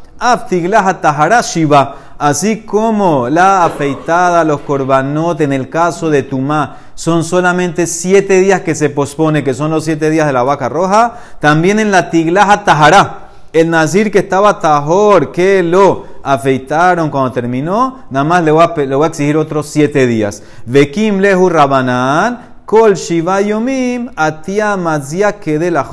shiva. 1.41 1.95
Así 2.19 2.63
como 2.63 3.29
la 3.29 3.63
afeitada, 3.63 4.43
los 4.43 4.59
korbanot, 4.61 5.39
en 5.39 5.53
el 5.53 5.69
caso 5.69 6.09
de 6.09 6.23
Tumá, 6.23 6.75
son 6.93 7.23
solamente 7.23 7.87
siete 7.87 8.41
días 8.41 8.59
que 8.59 8.75
se 8.75 8.89
pospone, 8.89 9.41
que 9.41 9.53
son 9.53 9.71
los 9.71 9.85
siete 9.85 10.09
días 10.09 10.27
de 10.27 10.33
la 10.33 10.43
vaca 10.43 10.67
roja, 10.67 11.13
también 11.39 11.79
en 11.79 11.91
la 11.91 12.09
tiglaja 12.09 12.65
tajará, 12.65 13.29
el 13.53 13.69
nazir 13.69 14.11
que 14.11 14.19
estaba 14.19 14.59
tajor, 14.59 15.31
que 15.31 15.63
lo 15.63 16.07
afeitaron 16.21 17.09
cuando 17.09 17.31
terminó, 17.31 17.99
nada 18.09 18.25
más 18.25 18.43
le 18.43 18.51
voy 18.51 18.65
a, 18.65 18.77
le 18.77 18.95
voy 18.95 19.07
exigir 19.07 19.37
otros 19.37 19.69
siete 19.69 20.05
días. 20.05 20.43
Vekim 20.65 21.19
lehu 21.19 21.47
rabanán, 21.47 22.49
Kol 22.65 22.95
Shiva 22.95 23.39
Yomim, 23.41 24.11
Atia 24.15 24.75
de 24.75 25.71
la 25.71 25.87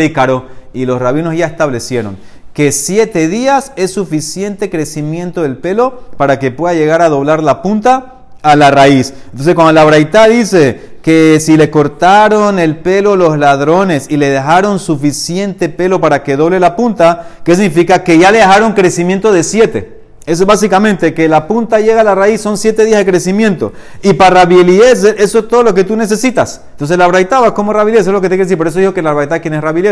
y 0.00 0.12
Caro. 0.12 0.44
Y 0.74 0.84
los 0.84 1.00
rabinos 1.00 1.34
ya 1.34 1.46
establecieron 1.46 2.18
que 2.58 2.72
siete 2.72 3.28
días 3.28 3.70
es 3.76 3.92
suficiente 3.92 4.68
crecimiento 4.68 5.42
del 5.42 5.58
pelo 5.58 6.02
para 6.16 6.40
que 6.40 6.50
pueda 6.50 6.74
llegar 6.74 7.02
a 7.02 7.08
doblar 7.08 7.40
la 7.40 7.62
punta 7.62 8.24
a 8.42 8.56
la 8.56 8.72
raíz. 8.72 9.14
Entonces, 9.30 9.54
cuando 9.54 9.74
la 9.74 9.84
Braita 9.84 10.26
dice 10.26 10.98
que 11.00 11.38
si 11.38 11.56
le 11.56 11.70
cortaron 11.70 12.58
el 12.58 12.78
pelo 12.78 13.14
los 13.14 13.38
ladrones 13.38 14.06
y 14.10 14.16
le 14.16 14.30
dejaron 14.30 14.80
suficiente 14.80 15.68
pelo 15.68 16.00
para 16.00 16.24
que 16.24 16.34
doble 16.34 16.58
la 16.58 16.74
punta, 16.74 17.28
¿qué 17.44 17.54
significa? 17.54 18.02
Que 18.02 18.18
ya 18.18 18.32
le 18.32 18.38
dejaron 18.38 18.72
crecimiento 18.72 19.30
de 19.30 19.44
siete. 19.44 19.97
Eso 20.28 20.42
es 20.42 20.46
básicamente 20.46 21.14
que 21.14 21.26
la 21.26 21.48
punta 21.48 21.80
llega 21.80 22.02
a 22.02 22.04
la 22.04 22.14
raíz, 22.14 22.42
son 22.42 22.58
siete 22.58 22.84
días 22.84 22.98
de 22.98 23.06
crecimiento. 23.06 23.72
Y 24.02 24.12
para 24.12 24.44
Rabbi 24.44 24.78
eso 24.82 25.08
es 25.08 25.32
todo 25.48 25.62
lo 25.62 25.72
que 25.72 25.84
tú 25.84 25.96
necesitas. 25.96 26.60
Entonces 26.72 26.98
la 26.98 27.06
braita 27.06 27.40
va 27.40 27.54
como 27.54 27.72
Rabbi 27.72 27.92
Eliezer, 27.92 28.10
es 28.10 28.12
lo 28.12 28.20
que 28.20 28.28
te 28.28 28.34
quiero 28.34 28.44
decir. 28.44 28.58
Por 28.58 28.68
eso 28.68 28.78
digo 28.78 28.92
que 28.92 29.00
la 29.00 29.14
braita, 29.14 29.40
¿quién 29.40 29.54
es 29.54 29.62
Rabbi? 29.62 29.82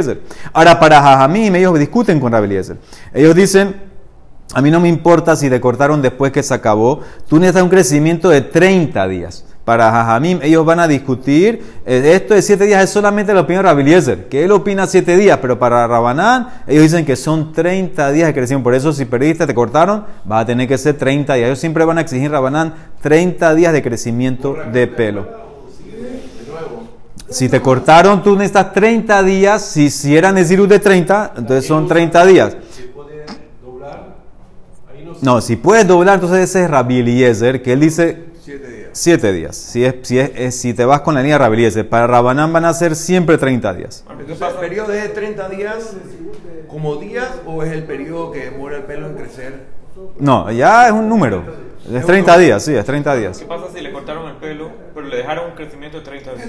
Ahora, 0.53 0.79
para 0.79 1.01
Jajamim, 1.01 1.55
ellos 1.55 1.79
discuten 1.79 2.21
con 2.21 2.33
Rabbi. 2.33 2.55
Ellos 3.15 3.35
dicen, 3.35 3.77
a 4.53 4.61
mí 4.61 4.71
no 4.71 4.79
me 4.79 4.91
importa 4.91 5.37
si 5.37 5.49
te 5.49 5.59
cortaron 5.59 6.03
después 6.03 6.33
que 6.33 6.43
se 6.43 6.53
acabó, 6.53 7.01
tú 7.29 7.39
necesitas 7.39 7.63
un 7.63 7.71
crecimiento 7.71 8.29
de 8.29 8.43
30 8.43 9.09
días 9.09 9.45
para 9.67 9.91
Jajamim, 9.91 10.39
ellos 10.43 10.65
van 10.65 10.79
a 10.79 10.87
discutir, 10.87 11.61
eh, 11.85 12.13
esto 12.15 12.35
de 12.35 12.43
siete 12.43 12.67
días 12.67 12.85
es 12.85 12.89
solamente 12.89 13.35
la 13.35 13.41
opinión 13.41 13.65
de 13.65 13.69
Rabeliezer, 13.69 14.29
que 14.29 14.45
él 14.45 14.53
opina 14.53 14.87
siete 14.87 15.17
días, 15.17 15.41
pero 15.43 15.59
para 15.59 15.89
Rabanán, 15.89 16.63
ellos 16.69 16.85
dicen 16.85 17.05
que 17.05 17.17
son 17.17 17.53
30 17.53 18.13
días 18.13 18.29
de 18.29 18.35
crecimiento, 18.35 18.63
por 18.63 18.77
eso 18.77 18.93
si 18.93 19.07
perdiste, 19.07 19.45
te 19.45 19.55
cortaron, 19.55 20.05
va 20.31 20.39
a 20.39 20.47
tener 20.47 20.69
que 20.69 20.79
ser 20.79 20.97
30 20.97 21.35
días. 21.35 21.47
Ellos 21.49 21.59
siempre 21.59 21.85
van 21.85 21.99
a 21.99 22.03
exigir 22.03 22.31
Rabanán 22.31 22.75
30 23.03 23.57
días 23.57 23.73
de 23.73 23.83
crecimiento 23.83 24.57
de 24.73 24.87
pelo. 24.87 25.27
Si 27.29 27.49
te 27.49 27.61
cortaron, 27.61 28.23
tú 28.23 28.37
necesitas 28.37 28.73
30 28.73 29.23
días, 29.25 29.63
si, 29.63 29.91
si 29.91 30.17
eran 30.17 30.37
de 30.69 30.79
30, 30.79 31.33
entonces 31.39 31.67
son 31.67 31.89
30 31.89 32.25
días. 32.27 32.57
No, 35.23 35.41
si 35.41 35.57
puedes 35.57 35.89
doblar, 35.89 36.15
entonces 36.15 36.51
ese 36.51 36.63
es 36.63 36.71
Rabbi 36.71 37.03
que 37.63 37.73
él 37.73 37.81
dice 37.81 38.36
Siete 38.97 39.31
días. 39.31 39.55
Si, 39.55 39.85
es, 39.85 39.97
si, 40.05 40.19
es, 40.19 40.59
si 40.59 40.73
te 40.73 40.87
vas 40.87 41.03
con 41.03 41.15
la 41.17 41.21
línea 41.21 41.37
Rabeliese, 41.37 41.85
para 41.85 42.07
Rabanán 42.07 42.51
van 42.51 42.65
a 42.65 42.73
ser 42.73 42.97
siempre 42.97 43.37
30 43.37 43.75
días. 43.75 44.03
¿El 44.09 44.55
periodo 44.55 44.89
de 44.89 45.11
30 45.11 45.49
días 45.51 45.93
como 46.67 46.97
días 46.97 47.29
o 47.45 47.63
es 47.63 47.73
el 47.73 47.85
periodo 47.85 48.33
que 48.33 48.47
demora 48.47 48.79
el 48.79 48.85
pelo 48.85 49.09
en 49.09 49.15
crecer? 49.17 49.65
No, 50.19 50.51
ya 50.51 50.87
es 50.87 50.93
un 50.93 51.11
número. 51.11 51.45
Es 51.93 52.07
30 52.07 52.39
días, 52.39 52.63
sí, 52.63 52.75
es 52.75 52.87
30 52.87 53.17
días. 53.17 53.39
¿Qué 53.39 53.45
pasa 53.45 53.67
si 53.71 53.83
le 53.83 53.93
cortaron 53.93 54.31
el 54.31 54.37
pelo, 54.37 54.71
pero 54.95 55.07
le 55.07 55.19
dejaron 55.19 55.51
un 55.51 55.57
crecimiento 55.57 55.99
de 55.99 56.05
30 56.05 56.35
días? 56.35 56.49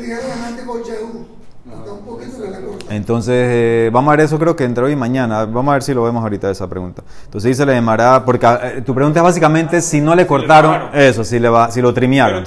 Entonces, 2.89 3.33
eh, 3.36 3.89
vamos 3.91 4.09
a 4.09 4.15
ver 4.15 4.25
eso 4.25 4.39
creo 4.39 4.55
que 4.55 4.63
entre 4.63 4.83
hoy 4.83 4.93
y 4.93 4.95
mañana. 4.95 5.45
Vamos 5.45 5.69
a 5.69 5.74
ver 5.74 5.83
si 5.83 5.93
lo 5.93 6.03
vemos 6.03 6.24
ahorita 6.24 6.50
esa 6.50 6.67
pregunta. 6.67 7.03
Entonces 7.25 7.50
dice 7.50 7.65
le 7.65 7.74
llamará, 7.74 8.24
porque 8.24 8.45
eh, 8.45 8.81
tu 8.86 8.93
pregunta 8.95 9.19
es 9.19 9.24
básicamente 9.24 9.81
si 9.81 10.00
no 10.00 10.15
le 10.15 10.25
cortaron, 10.25 10.89
eso, 10.93 11.24
si, 11.24 11.39
le 11.39 11.50
va, 11.50 11.69
si 11.69 11.81
lo 11.81 11.93
trimiaron. 11.93 12.43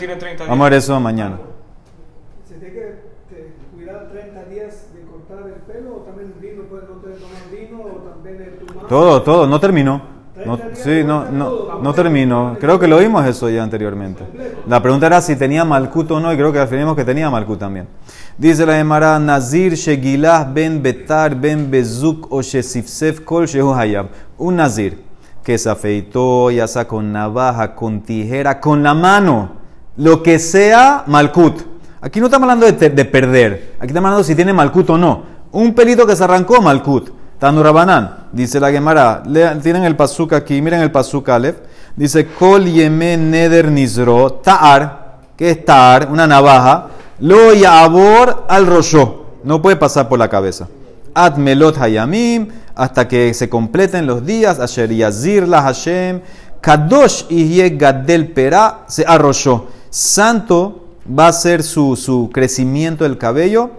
Vamos 0.48 0.60
a 0.60 0.70
ver 0.70 0.78
eso 0.78 0.98
mañana. 0.98 1.38
¿Se 2.48 2.54
tiene 2.54 2.74
que 2.74 2.96
cuidar 3.74 4.08
30 4.10 4.44
días 4.44 4.74
de 4.94 5.02
cortar 5.02 5.46
el 5.46 5.60
pelo 5.72 5.96
o 5.96 6.00
también 6.00 6.32
el 6.34 6.40
vino 6.40 6.62
puede 6.64 6.82
no 6.82 6.94
tomar 6.94 7.18
vino 7.52 7.82
o 7.82 8.10
también 8.10 8.42
el 8.42 8.66
tumor? 8.66 8.88
Todo, 8.88 9.22
todo, 9.22 9.46
no 9.46 9.60
terminó. 9.60 10.20
No, 10.46 10.58
sí, 10.72 11.02
no, 11.04 11.30
no, 11.30 11.80
no 11.82 11.92
terminó. 11.92 12.56
Creo 12.58 12.78
que 12.78 12.88
lo 12.88 12.98
vimos 12.98 13.26
eso 13.26 13.50
ya 13.50 13.62
anteriormente. 13.62 14.24
La 14.66 14.80
pregunta 14.82 15.06
era 15.06 15.20
si 15.20 15.36
tenía 15.36 15.64
Malkut 15.64 16.10
o 16.12 16.20
no, 16.20 16.32
y 16.32 16.36
creo 16.36 16.52
que 16.52 16.58
definimos 16.58 16.96
que 16.96 17.04
tenía 17.04 17.28
Malkut 17.28 17.58
también. 17.58 17.88
Dice 18.40 18.64
la 18.64 18.76
Gemara, 18.76 19.18
Nazir 19.18 19.74
Shegilah 19.74 20.44
ben 20.44 20.82
Betar 20.82 21.34
ben 21.34 21.70
Bezuk 21.70 22.26
o 22.32 22.40
Shesifsef 22.40 23.20
kol 23.20 23.46
Shehu 23.46 23.74
Hayab. 23.74 24.06
Un 24.38 24.56
Nazir 24.56 24.96
que 25.44 25.58
se 25.58 25.68
afeitó, 25.68 26.50
ya 26.50 26.66
sea 26.66 26.88
con 26.88 27.12
navaja, 27.12 27.74
con 27.74 28.00
tijera, 28.00 28.58
con 28.58 28.82
la 28.82 28.94
mano, 28.94 29.50
lo 29.98 30.22
que 30.22 30.38
sea 30.38 31.04
Malkut. 31.06 31.60
Aquí 32.00 32.18
no 32.18 32.28
estamos 32.28 32.48
hablando 32.48 32.64
de, 32.64 32.88
de 32.88 33.04
perder, 33.04 33.74
aquí 33.76 33.88
estamos 33.88 34.08
hablando 34.08 34.24
si 34.24 34.34
tiene 34.34 34.54
Malkut 34.54 34.88
o 34.88 34.96
no. 34.96 35.22
Un 35.52 35.74
pelito 35.74 36.06
que 36.06 36.16
se 36.16 36.24
arrancó, 36.24 36.62
Malkut. 36.62 37.10
Tanurabanán, 37.38 38.28
dice 38.32 38.58
la 38.58 38.70
Gemara, 38.70 39.22
tienen 39.62 39.84
el 39.84 39.96
pasuk 39.96 40.32
aquí, 40.32 40.62
miren 40.62 40.80
el 40.80 40.90
pasuk 40.90 41.28
Aleph, 41.28 41.58
dice 41.94 42.26
Kol 42.26 42.64
Yeme 42.64 43.18
Neder 43.18 43.70
Nizro, 43.70 44.32
Ta'ar, 44.32 45.18
que 45.36 45.50
es 45.50 45.62
Ta'ar, 45.62 46.08
una 46.10 46.26
navaja, 46.26 46.89
lo 47.20 47.52
yabor 47.52 48.44
al 48.48 48.66
rosho. 48.66 49.24
No 49.44 49.62
puede 49.62 49.76
pasar 49.76 50.08
por 50.08 50.18
la 50.18 50.28
cabeza. 50.28 50.68
Ad 51.14 51.36
melot 51.36 51.76
hayamim, 51.78 52.48
hasta 52.74 53.08
que 53.08 53.34
se 53.34 53.48
completen 53.48 54.06
los 54.06 54.24
días. 54.24 54.58
Asher 54.58 54.92
yazir 54.92 55.46
la 55.46 55.62
Hashem. 55.62 56.20
Kadosh 56.60 57.24
y 57.30 57.68
gadel 57.70 58.32
pera 58.32 58.84
se 58.86 59.04
arrolló. 59.06 59.68
Santo 59.88 60.88
va 61.18 61.28
a 61.28 61.32
ser 61.32 61.62
su, 61.62 61.96
su, 61.96 62.30
crecimiento 62.32 63.04
del 63.04 63.16
cabello 63.16 63.70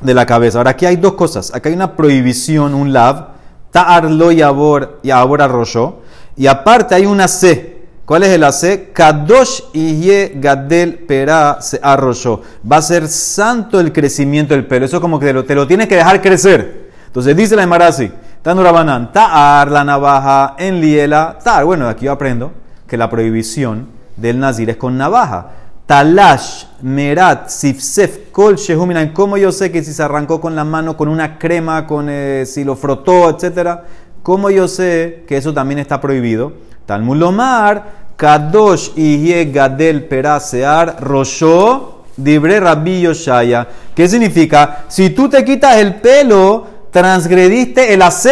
de 0.00 0.14
la 0.14 0.24
cabeza. 0.24 0.58
Ahora 0.58 0.70
aquí 0.70 0.86
hay 0.86 0.96
dos 0.96 1.14
cosas. 1.14 1.52
Aquí 1.54 1.68
hay 1.68 1.74
una 1.74 1.96
prohibición, 1.96 2.74
un 2.74 2.92
lav. 2.92 3.28
Ta'ar 3.70 4.10
lo 4.10 4.32
yabor, 4.32 5.00
yabor 5.02 5.42
arrolló. 5.42 5.96
Y 6.36 6.46
aparte 6.46 6.94
hay 6.94 7.04
una 7.04 7.28
C 7.28 7.77
¿Cuál 8.08 8.22
es 8.22 8.30
el 8.30 8.42
AC? 8.42 8.90
Kadosh 8.94 9.64
Iye 9.74 10.32
Gadel 10.36 10.94
Pera 10.94 11.58
se 11.60 11.78
arrolló. 11.82 12.40
Va 12.64 12.78
a 12.78 12.80
ser 12.82 13.06
santo 13.06 13.78
el 13.78 13.92
crecimiento 13.92 14.54
del 14.54 14.64
pelo. 14.64 14.86
Eso 14.86 14.98
como 14.98 15.20
que 15.20 15.26
te 15.26 15.54
lo, 15.54 15.66
tienes 15.66 15.88
que 15.88 15.96
dejar 15.96 16.22
crecer. 16.22 16.88
Entonces 17.06 17.36
dice 17.36 17.54
la 17.54 17.64
Emarasi, 17.64 18.10
Tanurabanan, 18.40 19.12
Ta'ar 19.12 19.70
la 19.70 19.84
navaja 19.84 20.54
en 20.56 20.80
liela. 20.80 21.38
Ta'ar, 21.44 21.66
bueno, 21.66 21.86
aquí 21.86 22.06
yo 22.06 22.12
aprendo 22.12 22.50
que 22.86 22.96
la 22.96 23.10
prohibición 23.10 23.88
del 24.16 24.40
nazir 24.40 24.70
es 24.70 24.78
con 24.78 24.96
navaja. 24.96 25.48
Talash, 25.84 26.64
Merat, 26.80 27.50
Sifsef, 27.50 28.30
Kol, 28.32 28.56
Shehuminan. 28.56 29.12
¿Cómo 29.12 29.36
yo 29.36 29.52
sé 29.52 29.70
que 29.70 29.84
si 29.84 29.92
se 29.92 30.02
arrancó 30.02 30.40
con 30.40 30.56
la 30.56 30.64
mano, 30.64 30.96
con 30.96 31.08
una 31.08 31.38
crema, 31.38 31.86
con 31.86 32.06
eh, 32.08 32.44
si 32.46 32.64
lo 32.64 32.74
frotó, 32.74 33.28
etcétera? 33.28 33.84
¿Cómo 34.22 34.50
yo 34.50 34.68
sé 34.68 35.24
que 35.26 35.36
eso 35.36 35.54
también 35.54 35.78
está 35.78 36.00
prohibido? 36.00 36.52
Talmud 36.86 37.16
Lomar, 37.16 38.08
Kadosh 38.16 38.90
y 38.96 39.44
Gadel 39.52 40.04
Perasear 40.04 40.96
Rosho 41.00 41.98
Dibre 42.18 42.58
Rabbi 42.58 43.02
Yoshaya. 43.02 43.68
¿Qué 43.94 44.08
significa? 44.08 44.84
Si 44.88 45.10
tú 45.10 45.28
te 45.28 45.44
quitas 45.44 45.76
el 45.76 45.94
pelo, 45.96 46.66
transgrediste 46.90 47.94
el 47.94 48.02
AC. 48.02 48.26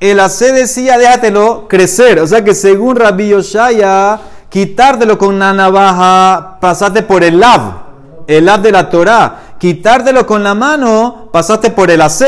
El 0.00 0.18
AC 0.18 0.38
decía, 0.52 0.98
déjatelo 0.98 1.68
crecer. 1.68 2.18
O 2.18 2.26
sea 2.26 2.42
que 2.42 2.52
según 2.52 2.96
Rabbi 2.96 3.28
Yoshaya, 3.28 4.18
quitártelo 4.48 5.16
con 5.18 5.36
una 5.36 5.52
navaja, 5.52 6.58
pasaste 6.60 7.02
por 7.02 7.22
el 7.22 7.38
lav, 7.38 7.60
el 8.26 8.46
lav 8.46 8.60
de 8.60 8.72
la 8.72 8.90
Torah. 8.90 9.54
Quitártelo 9.58 10.26
con 10.26 10.42
la 10.42 10.56
mano, 10.56 11.28
pasaste 11.32 11.70
por 11.70 11.92
el 11.92 12.00
AC. 12.00 12.24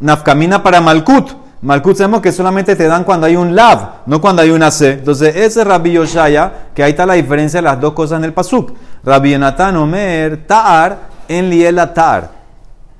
Nafkamina 0.00 0.62
para 0.62 0.82
Malkut. 0.82 1.41
Malkut 1.62 1.96
sabemos 1.96 2.20
que 2.20 2.32
solamente 2.32 2.74
te 2.74 2.88
dan 2.88 3.04
cuando 3.04 3.26
hay 3.26 3.36
un 3.36 3.54
lav, 3.54 4.02
no 4.06 4.20
cuando 4.20 4.42
hay 4.42 4.50
una 4.50 4.72
C. 4.72 4.94
Entonces, 4.94 5.36
ese 5.36 5.60
es 5.60 5.66
Rabbi 5.66 5.92
Yoshaya, 5.92 6.52
que 6.74 6.82
ahí 6.82 6.90
está 6.90 7.06
la 7.06 7.14
diferencia 7.14 7.58
de 7.58 7.62
las 7.62 7.80
dos 7.80 7.92
cosas 7.92 8.18
en 8.18 8.24
el 8.24 8.32
pasuk. 8.32 8.72
Rabbi 9.04 9.30
Yonatan 9.30 9.76
Omer, 9.76 10.44
Ta'ar, 10.44 10.98
en 11.28 11.48
liela 11.48 11.94
Ta'ar. 11.94 12.30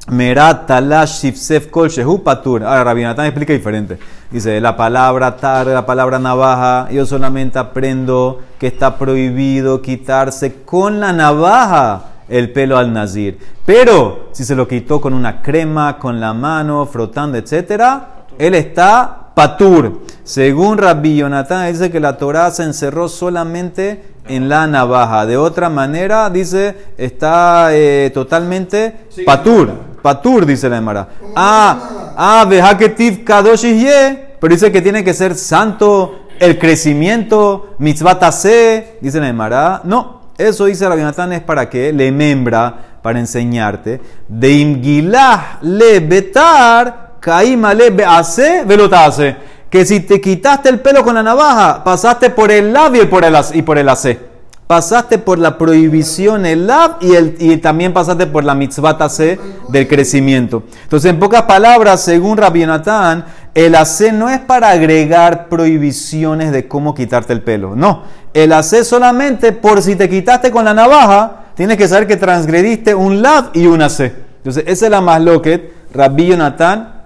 Merat, 0.06 0.68
Talash, 0.68 1.22
Shifsef, 1.22 1.70
Kol, 1.70 1.88
Shehu, 1.88 2.22
Patur. 2.22 2.62
Ahora, 2.62 2.84
Rabbi 2.84 3.02
Yonatan 3.02 3.26
explica 3.26 3.52
diferente. 3.52 3.98
Dice, 4.30 4.60
la 4.60 4.76
palabra 4.76 5.36
Ta'ar, 5.36 5.66
la 5.66 5.84
palabra 5.84 6.20
navaja, 6.20 6.88
yo 6.92 7.04
solamente 7.04 7.58
aprendo 7.58 8.42
que 8.60 8.68
está 8.68 8.96
prohibido 8.96 9.82
quitarse 9.82 10.62
con 10.62 11.00
la 11.00 11.12
navaja 11.12 12.02
el 12.28 12.52
pelo 12.52 12.78
al 12.78 12.92
nazir. 12.92 13.40
Pero, 13.66 14.28
si 14.30 14.44
se 14.44 14.54
lo 14.54 14.68
quitó 14.68 15.00
con 15.00 15.14
una 15.14 15.42
crema, 15.42 15.98
con 15.98 16.20
la 16.20 16.32
mano, 16.32 16.86
frotando, 16.86 17.38
etcétera, 17.38 18.11
él 18.38 18.54
está 18.54 19.30
patur. 19.34 20.02
Según 20.24 20.78
Rabbi 20.78 21.16
Yonatán, 21.16 21.72
dice 21.72 21.90
que 21.90 22.00
la 22.00 22.16
Torah 22.16 22.50
se 22.50 22.62
encerró 22.62 23.08
solamente 23.08 24.02
en 24.28 24.48
la 24.48 24.66
navaja. 24.66 25.26
De 25.26 25.36
otra 25.36 25.68
manera, 25.68 26.30
dice, 26.30 26.76
está 26.96 27.68
eh, 27.70 28.10
totalmente 28.14 29.06
patur. 29.26 29.70
Patur, 30.02 30.46
dice 30.46 30.68
la 30.68 30.78
Emara. 30.78 31.08
Ah, 31.36 32.14
ah, 32.16 32.46
veja 32.48 32.76
que 32.76 32.88
tiv 32.88 33.24
kadosh 33.24 33.64
pero 34.40 34.54
dice 34.54 34.72
que 34.72 34.82
tiene 34.82 35.04
que 35.04 35.14
ser 35.14 35.36
santo, 35.36 36.26
el 36.40 36.58
crecimiento, 36.58 37.74
mitzvah 37.78 38.18
dice 39.00 39.20
la 39.20 39.28
Emara. 39.28 39.80
No, 39.84 40.22
eso 40.36 40.64
dice 40.64 40.88
Rabbi 40.88 41.00
Yonatán 41.00 41.32
es 41.32 41.40
para 41.42 41.70
que 41.70 41.92
le 41.92 42.10
membra, 42.10 42.98
para 43.00 43.18
enseñarte. 43.18 44.00
De 44.28 44.52
imgilah 44.52 45.58
le 45.62 46.00
betar. 46.00 47.01
Que 49.70 49.86
si 49.86 50.00
te 50.00 50.20
quitaste 50.20 50.68
el 50.68 50.80
pelo 50.80 51.04
con 51.04 51.14
la 51.14 51.22
navaja, 51.22 51.82
pasaste 51.84 52.30
por 52.30 52.50
el 52.50 52.72
labio 52.72 53.04
y 53.04 53.06
por 53.06 53.24
el, 53.24 53.34
y 53.54 53.62
por 53.62 53.78
el 53.78 53.88
AC. 53.88 54.18
Pasaste 54.66 55.18
por 55.18 55.38
la 55.38 55.56
prohibición, 55.56 56.44
el 56.46 56.66
lab 56.66 56.96
y, 57.00 57.14
el, 57.14 57.36
y 57.38 57.56
también 57.58 57.92
pasaste 57.92 58.26
por 58.26 58.42
la 58.42 58.54
mitzvah 58.54 58.96
AC 58.98 59.38
del 59.68 59.86
crecimiento. 59.86 60.64
Entonces, 60.82 61.10
en 61.10 61.20
pocas 61.20 61.42
palabras, 61.42 62.00
según 62.00 62.38
Rabbi 62.38 62.66
Natán, 62.66 63.24
el 63.54 63.74
AC 63.76 64.12
no 64.12 64.28
es 64.28 64.40
para 64.40 64.70
agregar 64.70 65.48
prohibiciones 65.48 66.50
de 66.50 66.66
cómo 66.66 66.94
quitarte 66.94 67.32
el 67.32 67.42
pelo. 67.42 67.76
No, 67.76 68.02
el 68.34 68.52
AC 68.52 68.82
solamente 68.82 69.52
por 69.52 69.80
si 69.80 69.94
te 69.94 70.08
quitaste 70.08 70.50
con 70.50 70.64
la 70.64 70.74
navaja, 70.74 71.44
tienes 71.54 71.76
que 71.76 71.86
saber 71.86 72.08
que 72.08 72.16
transgrediste 72.16 72.94
un 72.94 73.22
lab 73.22 73.50
y 73.52 73.66
un 73.66 73.80
AC. 73.80 74.12
Entonces, 74.38 74.64
esa 74.66 74.86
es 74.86 74.90
la 74.90 75.00
más 75.00 75.20
loquet, 75.20 75.72
Rabbi 75.94 76.36
Natán 76.36 77.01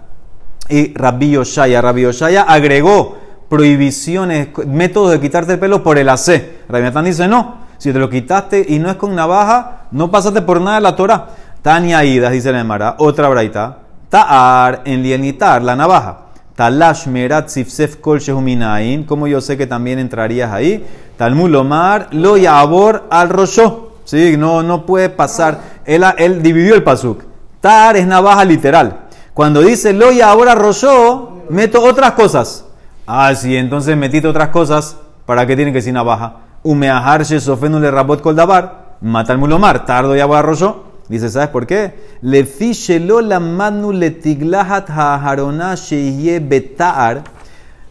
y 0.68 0.94
Rabbi 0.94 1.32
Yoshaya. 1.32 1.80
Rabbi 1.80 2.02
Yoshaya 2.02 2.42
agregó 2.42 3.16
prohibiciones, 3.49 4.49
métodos 4.66 5.12
de 5.12 5.20
quitarte 5.20 5.54
el 5.54 5.58
pelo 5.58 5.82
por 5.82 5.99
el 5.99 6.08
AC. 6.08 6.66
Rabinatán 6.68 7.04
dice 7.04 7.28
no. 7.28 7.66
Si 7.78 7.92
te 7.92 7.99
lo 7.99 8.08
quitaste 8.08 8.64
y 8.68 8.78
no 8.78 8.90
es 8.90 8.96
con 8.96 9.14
navaja, 9.14 9.82
no 9.90 10.11
pasaste 10.11 10.42
por 10.42 10.61
nada 10.61 10.76
de 10.76 10.82
la 10.82 10.96
Torah. 10.96 11.28
Tania 11.62 12.04
Idas, 12.04 12.32
dice 12.32 12.52
la 12.52 12.61
Emara, 12.61 12.96
otra 12.99 13.28
braita. 13.28 13.78
Ta'ar, 14.08 14.82
en 14.85 15.02
lienitar, 15.02 15.62
la 15.62 15.76
navaja. 15.76 16.20
Talash 16.54 17.06
merat 17.06 17.49
sifsef 17.49 17.96
kol 17.96 18.18
shehuminain, 18.18 19.04
como 19.04 19.26
yo 19.26 19.42
sé 19.42 19.58
que 19.58 19.66
también 19.66 19.99
entrarías 19.99 20.52
ahí. 20.52 20.87
Talmud 21.18 21.50
lomar, 21.50 22.08
lo 22.12 22.38
yabor 22.38 23.06
al 23.11 23.28
rosho. 23.28 23.92
Sí, 24.04 24.37
no, 24.38 24.62
no 24.62 24.87
puede 24.87 25.11
pasar. 25.11 25.61
Él, 25.85 26.04
él 26.16 26.42
dividió 26.42 26.75
el 26.75 26.82
pasuk. 26.82 27.25
Ta'ar 27.61 27.96
es 27.96 28.06
navaja 28.06 28.44
literal. 28.44 29.05
Cuando 29.36 29.60
dice 29.60 29.92
lo 29.92 30.12
yabor 30.12 30.48
al 30.48 30.58
rosho, 30.58 31.42
meto 31.50 31.82
otras 31.82 32.12
cosas. 32.12 32.64
Ah, 33.06 33.34
sí, 33.34 33.54
entonces 33.54 33.94
metiste 33.94 34.26
otras 34.26 34.48
cosas. 34.48 34.96
¿Para 35.26 35.46
qué 35.46 35.54
tiene 35.54 35.72
que 35.72 35.80
decir 35.80 35.92
navaja? 35.92 36.36
Umeahar 36.62 37.22
shesofenu 37.22 37.78
le 37.78 37.90
rabot 37.90 38.22
kol 38.22 38.34
dabar. 38.34 38.96
Mata 39.02 39.34
el 39.34 39.38
mulomar. 39.38 39.84
Tardo 39.84 40.16
yabor 40.16 40.38
al 40.38 40.44
rosho. 40.44 40.84
Dice, 41.10 41.28
¿sabes 41.28 41.50
por 41.50 41.66
qué? 41.66 42.16
Le 42.22 42.46
fichelo 42.46 43.20
la 43.20 43.38
manu 43.38 43.92
le 43.92 44.10
tiglahat 44.10 44.88
ha 44.88 45.74
sheye 45.74 46.40
betar. 46.40 47.24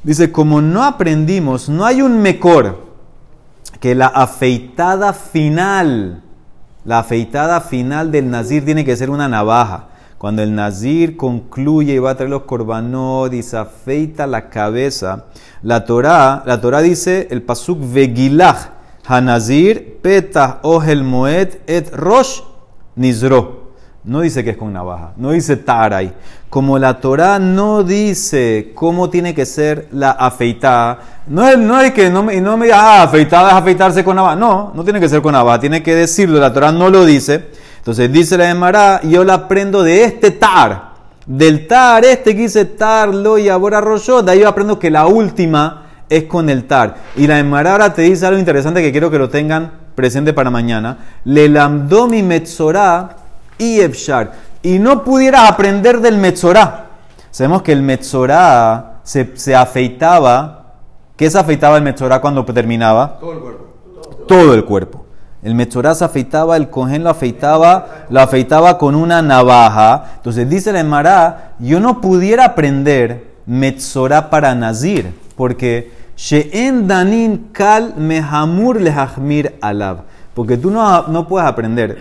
Dice, 0.02 0.32
como 0.32 0.62
no 0.62 0.84
aprendimos, 0.84 1.70
no 1.70 1.86
hay 1.86 2.02
un 2.02 2.24
mejor 2.24 2.80
que 3.80 3.94
la 3.94 4.08
afeitada 4.08 5.14
final, 5.14 6.24
la 6.86 6.98
afeitada 6.98 7.62
final 7.62 8.12
del 8.12 8.32
nazir 8.32 8.66
tiene 8.66 8.84
que 8.84 8.96
ser 8.96 9.12
una 9.12 9.28
navaja. 9.28 9.90
Cuando 10.18 10.42
el 10.42 10.56
nazir 10.56 11.18
concluye 11.18 11.94
y 11.94 12.00
va 12.00 12.12
a 12.12 12.16
traer 12.16 12.30
los 12.30 12.44
korbanot 12.44 13.34
y 13.34 13.44
se 13.44 13.58
afeita 13.58 14.26
la 14.26 14.50
cabeza, 14.50 15.26
la 15.62 15.86
Torah, 15.86 16.44
la 16.46 16.62
Torah 16.62 16.82
dice 16.82 17.28
el 17.32 17.42
pasuk 17.42 17.80
vegilach 17.82 18.70
hanazir 19.06 20.00
petah 20.02 20.60
ohel 20.64 21.04
moed 21.04 21.60
et 21.68 21.94
rosh 21.94 22.42
Nizro. 22.96 23.66
No 24.06 24.22
dice 24.22 24.44
que 24.44 24.52
es 24.52 24.58
con 24.58 24.72
navaja. 24.72 25.14
No 25.18 25.32
dice 25.32 25.58
taray. 25.58 26.14
Como 26.50 26.78
la 26.78 27.00
Torah 27.00 27.40
no 27.40 27.84
dice 27.84 28.72
cómo 28.76 29.10
tiene 29.10 29.34
que 29.34 29.46
ser 29.46 29.88
la 29.92 30.12
afeitada. 30.12 31.00
No 31.28 31.48
es, 31.48 31.58
no 31.58 31.80
que 31.92 32.12
no 32.12 32.22
me, 32.22 32.36
diga, 32.36 33.00
ah, 33.00 33.04
afeitada 33.04 33.50
es 33.50 33.56
afeitarse 33.56 34.04
con 34.04 34.16
navaja. 34.16 34.36
No, 34.36 34.72
no 34.76 34.84
tiene 34.84 35.00
que 35.00 35.10
ser 35.10 35.22
con 35.24 35.34
navaja. 35.34 35.60
Tiene 35.60 35.82
que 35.82 35.96
decirlo. 35.96 36.40
La 36.40 36.54
Torah 36.54 36.72
no 36.72 36.90
lo 36.90 37.04
dice. 37.04 37.48
Entonces 37.86 38.12
dice 38.12 38.36
la 38.36 38.50
Emara, 38.50 39.00
yo 39.04 39.24
la 39.24 39.36
aprendo 39.36 39.84
de 39.84 40.06
este 40.06 40.32
tar. 40.32 40.96
Del 41.28 41.68
tar 41.68 42.04
este 42.04 42.36
que 42.36 42.42
dice 42.42 42.66
tar, 42.66 43.14
lo 43.14 43.38
y 43.38 43.48
ahora 43.48 43.80
rollo. 43.80 44.24
De 44.24 44.32
ahí 44.32 44.40
yo 44.40 44.50
aprendo 44.50 44.80
que 44.80 44.90
la 44.90 45.06
última 45.06 45.84
es 46.10 46.24
con 46.24 46.50
el 46.50 46.66
tar. 46.66 46.96
Y 47.16 47.28
la 47.28 47.38
Emara 47.38 47.74
ahora 47.74 47.94
te 47.94 48.02
dice 48.02 48.26
algo 48.26 48.40
interesante 48.40 48.82
que 48.82 48.92
quiero 48.92 49.12
que 49.12 49.20
lo 49.20 49.30
tengan 49.30 49.72
presente 49.94 50.34
para 50.34 50.50
mañana, 50.50 50.98
le 51.26 51.48
mi 52.10 52.24
metzorá 52.24 53.18
y 53.60 53.80
efshar. 53.82 54.32
Y 54.64 54.80
no 54.80 55.04
pudieras 55.04 55.48
aprender 55.48 56.02
del 56.02 56.18
metzorá. 56.18 56.88
Sabemos 57.30 57.62
que 57.62 57.72
el 57.72 57.84
metzorá 57.84 59.02
se, 59.04 59.56
afeitaba. 59.56 60.74
¿Qué 61.16 61.30
se 61.30 61.38
afeitaba 61.38 61.78
el 61.78 61.84
metzorá 61.84 62.20
cuando 62.20 62.44
terminaba? 62.46 63.20
Todo 63.20 63.34
el 63.34 63.40
cuerpo. 63.42 63.66
Todo 64.28 64.54
el 64.56 64.66
cuerpo. 64.66 65.05
El 65.46 65.54
metzorá 65.54 65.94
se 65.94 66.04
afeitaba, 66.04 66.58
el 66.58 66.72
cohen 66.72 67.04
lo 67.04 67.12
afeitaba, 67.12 68.08
lo 68.10 68.20
afeitaba 68.20 68.80
con 68.80 68.96
una 68.96 69.22
navaja. 69.22 70.14
Entonces 70.16 70.50
dice 70.50 70.74
la 70.74 70.80
Emara, 70.80 71.54
yo 71.60 71.80
no 71.80 72.02
pudiera 72.02 72.46
aprender 72.46 73.36
metzorá 73.46 74.32
para 74.32 74.56
nazir, 74.56 75.14
porque 75.36 75.92
She'en 76.18 76.88
danin 76.88 77.50
kal 77.52 77.94
mehamur 77.96 78.82
lehachmir 78.82 79.54
alab. 79.62 80.06
Porque 80.34 80.58
tú 80.58 80.72
no, 80.72 81.08
no 81.10 81.28
puedes 81.28 81.48
aprender 81.48 82.00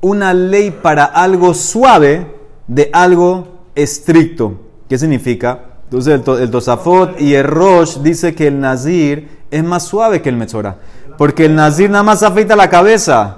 una 0.00 0.34
ley 0.34 0.72
para 0.72 1.04
algo 1.04 1.54
suave 1.54 2.34
de 2.66 2.90
algo 2.92 3.66
estricto. 3.76 4.60
¿Qué 4.88 4.98
significa? 4.98 5.60
Entonces 5.84 6.20
el, 6.26 6.50
Tosafot 6.50 7.20
y 7.20 7.34
el 7.34 7.44
Rosh 7.44 7.98
dice 7.98 8.34
que 8.34 8.48
el 8.48 8.58
Nazir 8.58 9.28
es 9.52 9.62
más 9.62 9.84
suave 9.84 10.20
que 10.20 10.30
el 10.30 10.36
Metzorah. 10.36 10.78
Porque 11.22 11.44
el 11.44 11.54
Nazir 11.54 11.88
nada 11.88 12.02
más 12.02 12.24
afeita 12.24 12.56
la 12.56 12.68
cabeza. 12.68 13.36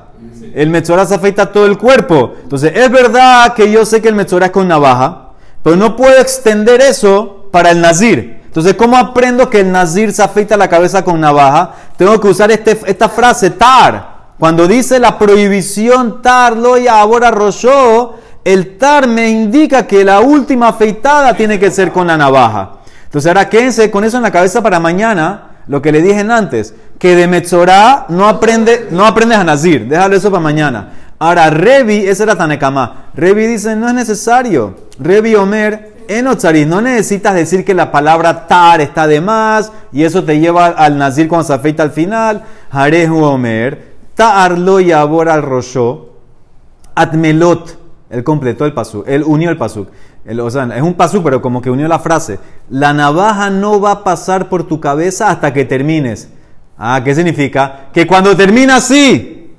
El 0.55 0.71
Metzorah 0.71 1.05
se 1.05 1.17
afeita 1.17 1.53
todo 1.53 1.67
el 1.67 1.77
cuerpo. 1.77 2.33
Entonces 2.43 2.73
es 2.75 2.91
verdad 2.91 3.53
que 3.53 3.71
yo 3.71 3.85
sé 3.85 4.01
que 4.01 4.09
el 4.09 4.15
Metzorah 4.15 4.47
es 4.47 4.53
con 4.53 4.67
navaja, 4.67 5.33
pero 5.63 5.77
no 5.77 5.95
puedo 5.95 6.19
extender 6.19 6.81
eso 6.81 7.51
para 7.53 7.73
el 7.73 7.83
Nazir. 7.83 8.41
Entonces, 8.47 8.73
¿cómo 8.73 8.97
aprendo 8.97 9.51
que 9.51 9.61
el 9.61 9.71
nazir 9.71 10.15
se 10.15 10.23
afeita 10.23 10.57
la 10.57 10.69
cabeza 10.69 11.05
con 11.05 11.21
navaja? 11.21 11.75
Tengo 11.99 12.19
que 12.19 12.29
usar 12.29 12.51
este, 12.51 12.81
esta 12.87 13.11
frase, 13.11 13.51
tar. 13.51 14.31
Cuando 14.39 14.67
dice 14.67 14.99
la 14.99 15.19
prohibición 15.19 16.23
tar, 16.23 16.57
loya, 16.57 16.99
ahora 16.99 17.31
roshó, 17.31 18.15
el 18.45 18.79
tar 18.79 19.07
me 19.07 19.29
indica 19.29 19.87
que 19.87 20.07
la 20.07 20.21
última 20.21 20.69
afeitada 20.69 21.35
tiene 21.35 21.59
que 21.61 21.71
ser 21.71 21.93
con 21.93 22.07
la 22.07 22.17
navaja. 22.17 22.77
Entonces, 23.05 23.29
ahora 23.29 23.51
quédense 23.51 23.91
con 23.91 24.05
eso 24.05 24.17
en 24.17 24.23
la 24.23 24.31
cabeza 24.31 24.63
para 24.63 24.81
mañana, 24.81 25.51
lo 25.67 25.81
que 25.83 25.93
le 25.93 26.03
dije 26.03 26.21
antes, 26.21 26.75
que 26.99 27.17
de 27.17 27.27
Metzorah 27.27 28.07
no, 28.09 28.29
aprende, 28.29 28.89
no 28.91 29.07
aprendes 29.07 29.39
a 29.39 29.45
nazir, 29.45 29.89
déjalo 29.89 30.17
eso 30.17 30.31
para 30.31 30.43
mañana. 30.43 30.93
Ahora, 31.19 31.49
Revi, 31.49 32.07
ese 32.07 32.25
era 32.25 32.37
Tanekama. 32.37 33.07
Revi 33.15 33.47
dice, 33.47 33.77
no 33.77 33.89
es 33.89 33.95
necesario. 33.95 34.75
Revi 34.99 35.35
Omer, 35.37 35.95
en 36.09 36.27
Otzaris 36.27 36.67
no 36.67 36.81
necesitas 36.81 37.35
decir 37.35 37.65
que 37.65 37.75
la 37.75 37.91
palabra 37.91 38.47
tar 38.47 38.81
está 38.81 39.07
de 39.07 39.21
más 39.21 39.73
y 39.93 40.05
eso 40.05 40.25
te 40.25 40.39
lleva 40.39 40.67
al 40.67 40.99
nazir 40.99 41.29
cuando 41.29 41.47
se 41.47 41.55
afeita 41.55 41.83
al 41.83 41.93
final. 41.93 42.43
Harehu 42.71 43.23
Omer, 43.23 43.95
ta'ar 44.15 44.59
lo 44.59 44.81
yabor 44.81 45.29
al 45.29 45.43
rosho, 45.43 46.17
atmelot, 46.95 47.79
él 48.15 48.25
completó 48.25 48.65
el 48.65 48.73
pasuk, 48.73 49.07
él 49.07 49.23
unió 49.27 49.51
el 49.51 49.57
pasuk. 49.57 49.89
o 50.41 50.51
sea, 50.51 50.65
es 50.75 50.83
un 50.83 50.95
pasuk, 50.95 51.23
pero 51.23 51.43
como 51.43 51.61
que 51.61 51.71
unió 51.71 51.89
la 51.89 51.99
frase. 51.99 52.39
La 52.71 52.93
navaja 52.93 53.51
no 53.51 53.81
va 53.81 53.91
a 53.91 54.05
pasar 54.05 54.49
por 54.49 54.67
tu 54.67 54.81
cabeza 54.81 55.29
hasta 55.29 55.53
que 55.53 55.65
termines. 55.65 56.31
Ah, 56.79 57.03
¿qué 57.05 57.15
significa? 57.15 57.87
Que 57.93 58.07
cuando 58.07 58.37
terminas 58.37 58.85
sí. 58.85 59.55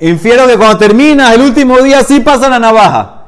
Infiero 0.00 0.46
que 0.46 0.56
cuando 0.56 0.78
terminas, 0.78 1.34
el 1.34 1.42
último 1.42 1.78
día 1.78 2.02
sí 2.02 2.20
pasa 2.20 2.48
la 2.48 2.58
navaja 2.58 3.20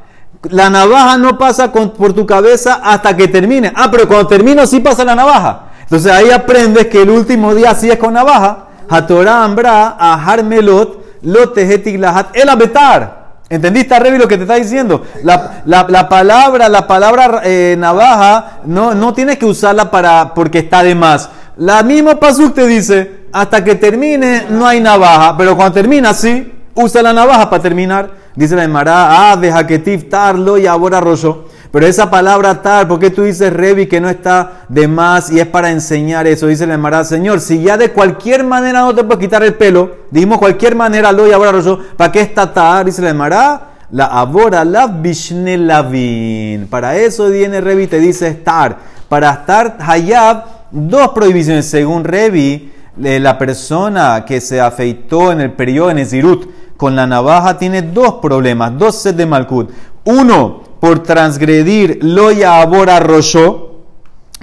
la 0.51 0.71
navaja 0.71 1.19
no 1.19 1.39
pasa 1.39 1.73
por 1.73 2.13
tu 2.13 2.27
cabeza 2.27 2.81
hasta 2.83 3.17
que 3.17 3.29
termine. 3.29 3.73
Ah, 3.75 3.89
pero 3.91 4.09
cuando 4.09 4.27
termino 4.27 4.67
sí 4.67 4.81
pasa 4.81 5.05
la 5.05 5.15
navaja. 5.15 5.67
Entonces 5.83 6.11
ahí 6.11 6.31
aprendes 6.31 6.87
que 6.87 7.03
el 7.03 7.11
último 7.11 7.55
día 7.55 7.75
sí 7.75 7.91
es 7.91 7.97
con 7.99 8.15
navaja. 8.15 8.69
Ambra, 8.89 9.97
ahar 9.99 10.45
melot, 10.45 11.23
lahat, 11.23 12.37
el 12.37 12.49
abetar. 12.49 13.22
¿Entendiste, 13.53 13.99
Revi, 13.99 14.17
lo 14.17 14.27
que 14.27 14.39
te 14.39 14.45
está 14.45 14.55
diciendo? 14.55 15.03
La, 15.25 15.61
la, 15.67 16.09
palabra, 16.09 16.71
la 16.71 16.87
palabra 16.87 17.43
eh, 17.45 17.77
navaja, 17.79 18.61
no, 18.65 18.95
no 18.95 19.13
tienes 19.13 19.37
que 19.37 19.45
usarla 19.45 19.91
para, 19.91 20.33
porque 20.33 20.61
está 20.61 20.83
de 20.83 20.95
más. 20.95 21.29
La 21.59 21.83
misma 21.83 22.19
pasuk 22.19 22.55
te 22.55 22.67
dice, 22.67 23.27
hasta 23.31 23.63
que 23.63 23.75
termine 23.75 24.47
no 24.49 24.67
hay 24.67 24.81
navaja, 24.81 25.37
pero 25.37 25.55
cuando 25.55 25.75
termina 25.75 26.15
sí, 26.15 26.51
usa 26.75 27.03
la 27.03 27.13
navaja 27.13 27.51
para 27.51 27.63
terminar. 27.63 28.11
Dice 28.35 28.57
la 28.57 28.65
Emara, 28.65 29.33
ah, 29.33 29.37
de 29.37 29.53
Haketiv 29.53 30.09
tarlo 30.09 30.57
y 30.57 30.67
ahora 30.67 31.03
rojo. 31.03 31.45
Pero 31.73 31.87
esa 31.87 32.11
palabra 32.11 32.61
tar, 32.61 32.87
¿por 32.87 33.01
qué 33.01 33.09
tú 33.09 33.23
dices 33.23 33.51
Revi 33.51 33.87
que 33.87 33.99
no 33.99 34.11
está 34.11 34.67
de 34.69 34.87
más 34.87 35.33
y 35.33 35.41
es 35.41 35.47
para 35.47 35.71
enseñar 35.71 36.27
eso? 36.27 36.47
Dice 36.47 36.67
la 36.67 36.75
Emara, 36.75 37.03
Señor, 37.03 37.41
si 37.41 37.63
ya 37.63 37.79
de 37.79 37.93
cualquier 37.93 38.45
manera 38.45 38.81
no 38.81 38.95
te 38.95 39.03
puedes 39.03 39.21
quitar 39.21 39.43
el 39.43 39.55
pelo, 39.55 39.91
dijimos 40.11 40.37
cualquier 40.37 40.77
manera 40.77 41.11
lo 41.13 41.27
y 41.27 41.33
ahora 41.33 41.51
rojo, 41.51 41.79
¿para 41.97 42.13
qué 42.13 42.21
está 42.21 42.53
tar? 42.53 42.85
Dice 42.85 43.01
la 43.01 43.09
Emara, 43.09 43.69
la 43.91 44.05
abora 44.05 44.67
la 44.67 44.87
lavin. 44.87 46.67
Para 46.69 46.95
eso 46.97 47.31
viene 47.31 47.63
Revi 47.63 47.87
te 47.87 48.01
dice 48.01 48.29
estar. 48.29 48.77
Para 49.09 49.33
estar 49.33 49.79
hayab, 49.81 50.45
dos 50.71 51.09
prohibiciones 51.09 51.65
según 51.65 52.05
Revi, 52.05 52.71
la 52.99 53.39
persona 53.39 54.27
que 54.27 54.43
se 54.43 54.61
afeitó 54.61 55.33
en 55.33 55.41
el 55.41 55.53
periodo 55.53 55.91
en 55.91 56.07
Zirut 56.07 56.51
con 56.77 56.95
la 56.95 57.07
navaja 57.07 57.57
tiene 57.57 57.81
dos 57.81 58.17
problemas, 58.21 58.77
dos 58.77 59.01
sets 59.01 59.17
de 59.17 59.25
Malkut. 59.25 59.71
Uno, 60.05 60.72
por 60.83 61.05
transgredir 61.05 62.01
lo 62.03 62.31
abora 62.45 62.99
rosho, 62.99 63.85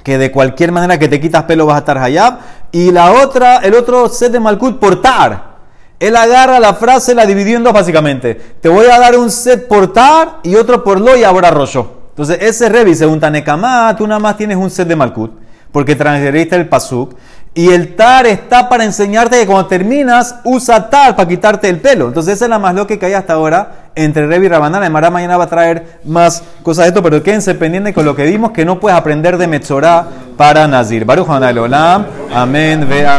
que 0.02 0.16
de 0.16 0.32
cualquier 0.32 0.72
manera 0.72 0.98
que 0.98 1.06
te 1.06 1.20
quitas 1.20 1.42
pelo 1.42 1.66
vas 1.66 1.76
a 1.76 1.80
estar 1.80 1.98
hayab. 1.98 2.38
Y 2.72 2.92
la 2.92 3.12
otra, 3.12 3.58
el 3.58 3.74
otro 3.74 4.08
set 4.08 4.32
de 4.32 4.40
Malkut, 4.40 4.78
por 4.78 5.02
tar. 5.02 5.58
Él 5.98 6.16
agarra 6.16 6.58
la 6.58 6.72
frase, 6.72 7.14
la 7.14 7.26
dividió 7.26 7.58
en 7.58 7.62
dos 7.62 7.74
básicamente. 7.74 8.34
Te 8.58 8.70
voy 8.70 8.86
a 8.86 8.98
dar 8.98 9.18
un 9.18 9.30
set 9.30 9.68
por 9.68 9.92
tar 9.92 10.38
y 10.42 10.54
otro 10.54 10.82
por 10.82 10.98
lo 10.98 11.14
y 11.14 11.24
abora 11.24 11.50
rosho. 11.50 12.04
Entonces, 12.08 12.38
ese 12.40 12.70
revi, 12.70 12.94
según 12.94 13.20
Tanekamá, 13.20 13.94
tú 13.94 14.06
nada 14.06 14.18
más 14.18 14.38
tienes 14.38 14.56
un 14.56 14.70
set 14.70 14.88
de 14.88 14.96
Malkut, 14.96 15.32
porque 15.70 15.94
transgrediste 15.94 16.56
el 16.56 16.70
pasuk. 16.70 17.16
Y 17.52 17.70
el 17.70 17.96
tar 17.96 18.26
está 18.26 18.68
para 18.68 18.84
enseñarte 18.84 19.40
que 19.40 19.46
cuando 19.46 19.66
terminas, 19.66 20.36
usa 20.44 20.88
tar 20.88 21.16
para 21.16 21.28
quitarte 21.28 21.68
el 21.68 21.80
pelo. 21.80 22.06
Entonces 22.08 22.34
esa 22.34 22.44
es 22.44 22.48
la 22.48 22.60
más 22.60 22.74
loca 22.74 22.96
que 22.96 23.06
hay 23.06 23.14
hasta 23.14 23.32
ahora 23.32 23.90
entre 23.96 24.26
Revi 24.26 24.46
y 24.46 24.48
Rabanán. 24.48 24.84
Emara 24.84 25.10
mañana 25.10 25.36
va 25.36 25.44
a 25.44 25.48
traer 25.48 25.98
más 26.04 26.44
cosas 26.62 26.84
de 26.84 26.88
esto, 26.90 27.02
pero 27.02 27.22
quédense 27.22 27.54
pendientes 27.56 27.92
con 27.92 28.04
lo 28.04 28.14
que 28.14 28.24
vimos, 28.24 28.52
que 28.52 28.64
no 28.64 28.78
puedes 28.78 28.96
aprender 28.96 29.36
de 29.36 29.48
Metzorah 29.48 30.06
para 30.36 30.68
Nazir. 30.68 31.04
Baruch 31.04 31.28
Olam. 31.28 32.06
Amén. 32.32 32.86
Ve 32.88 33.04
amén. 33.04 33.18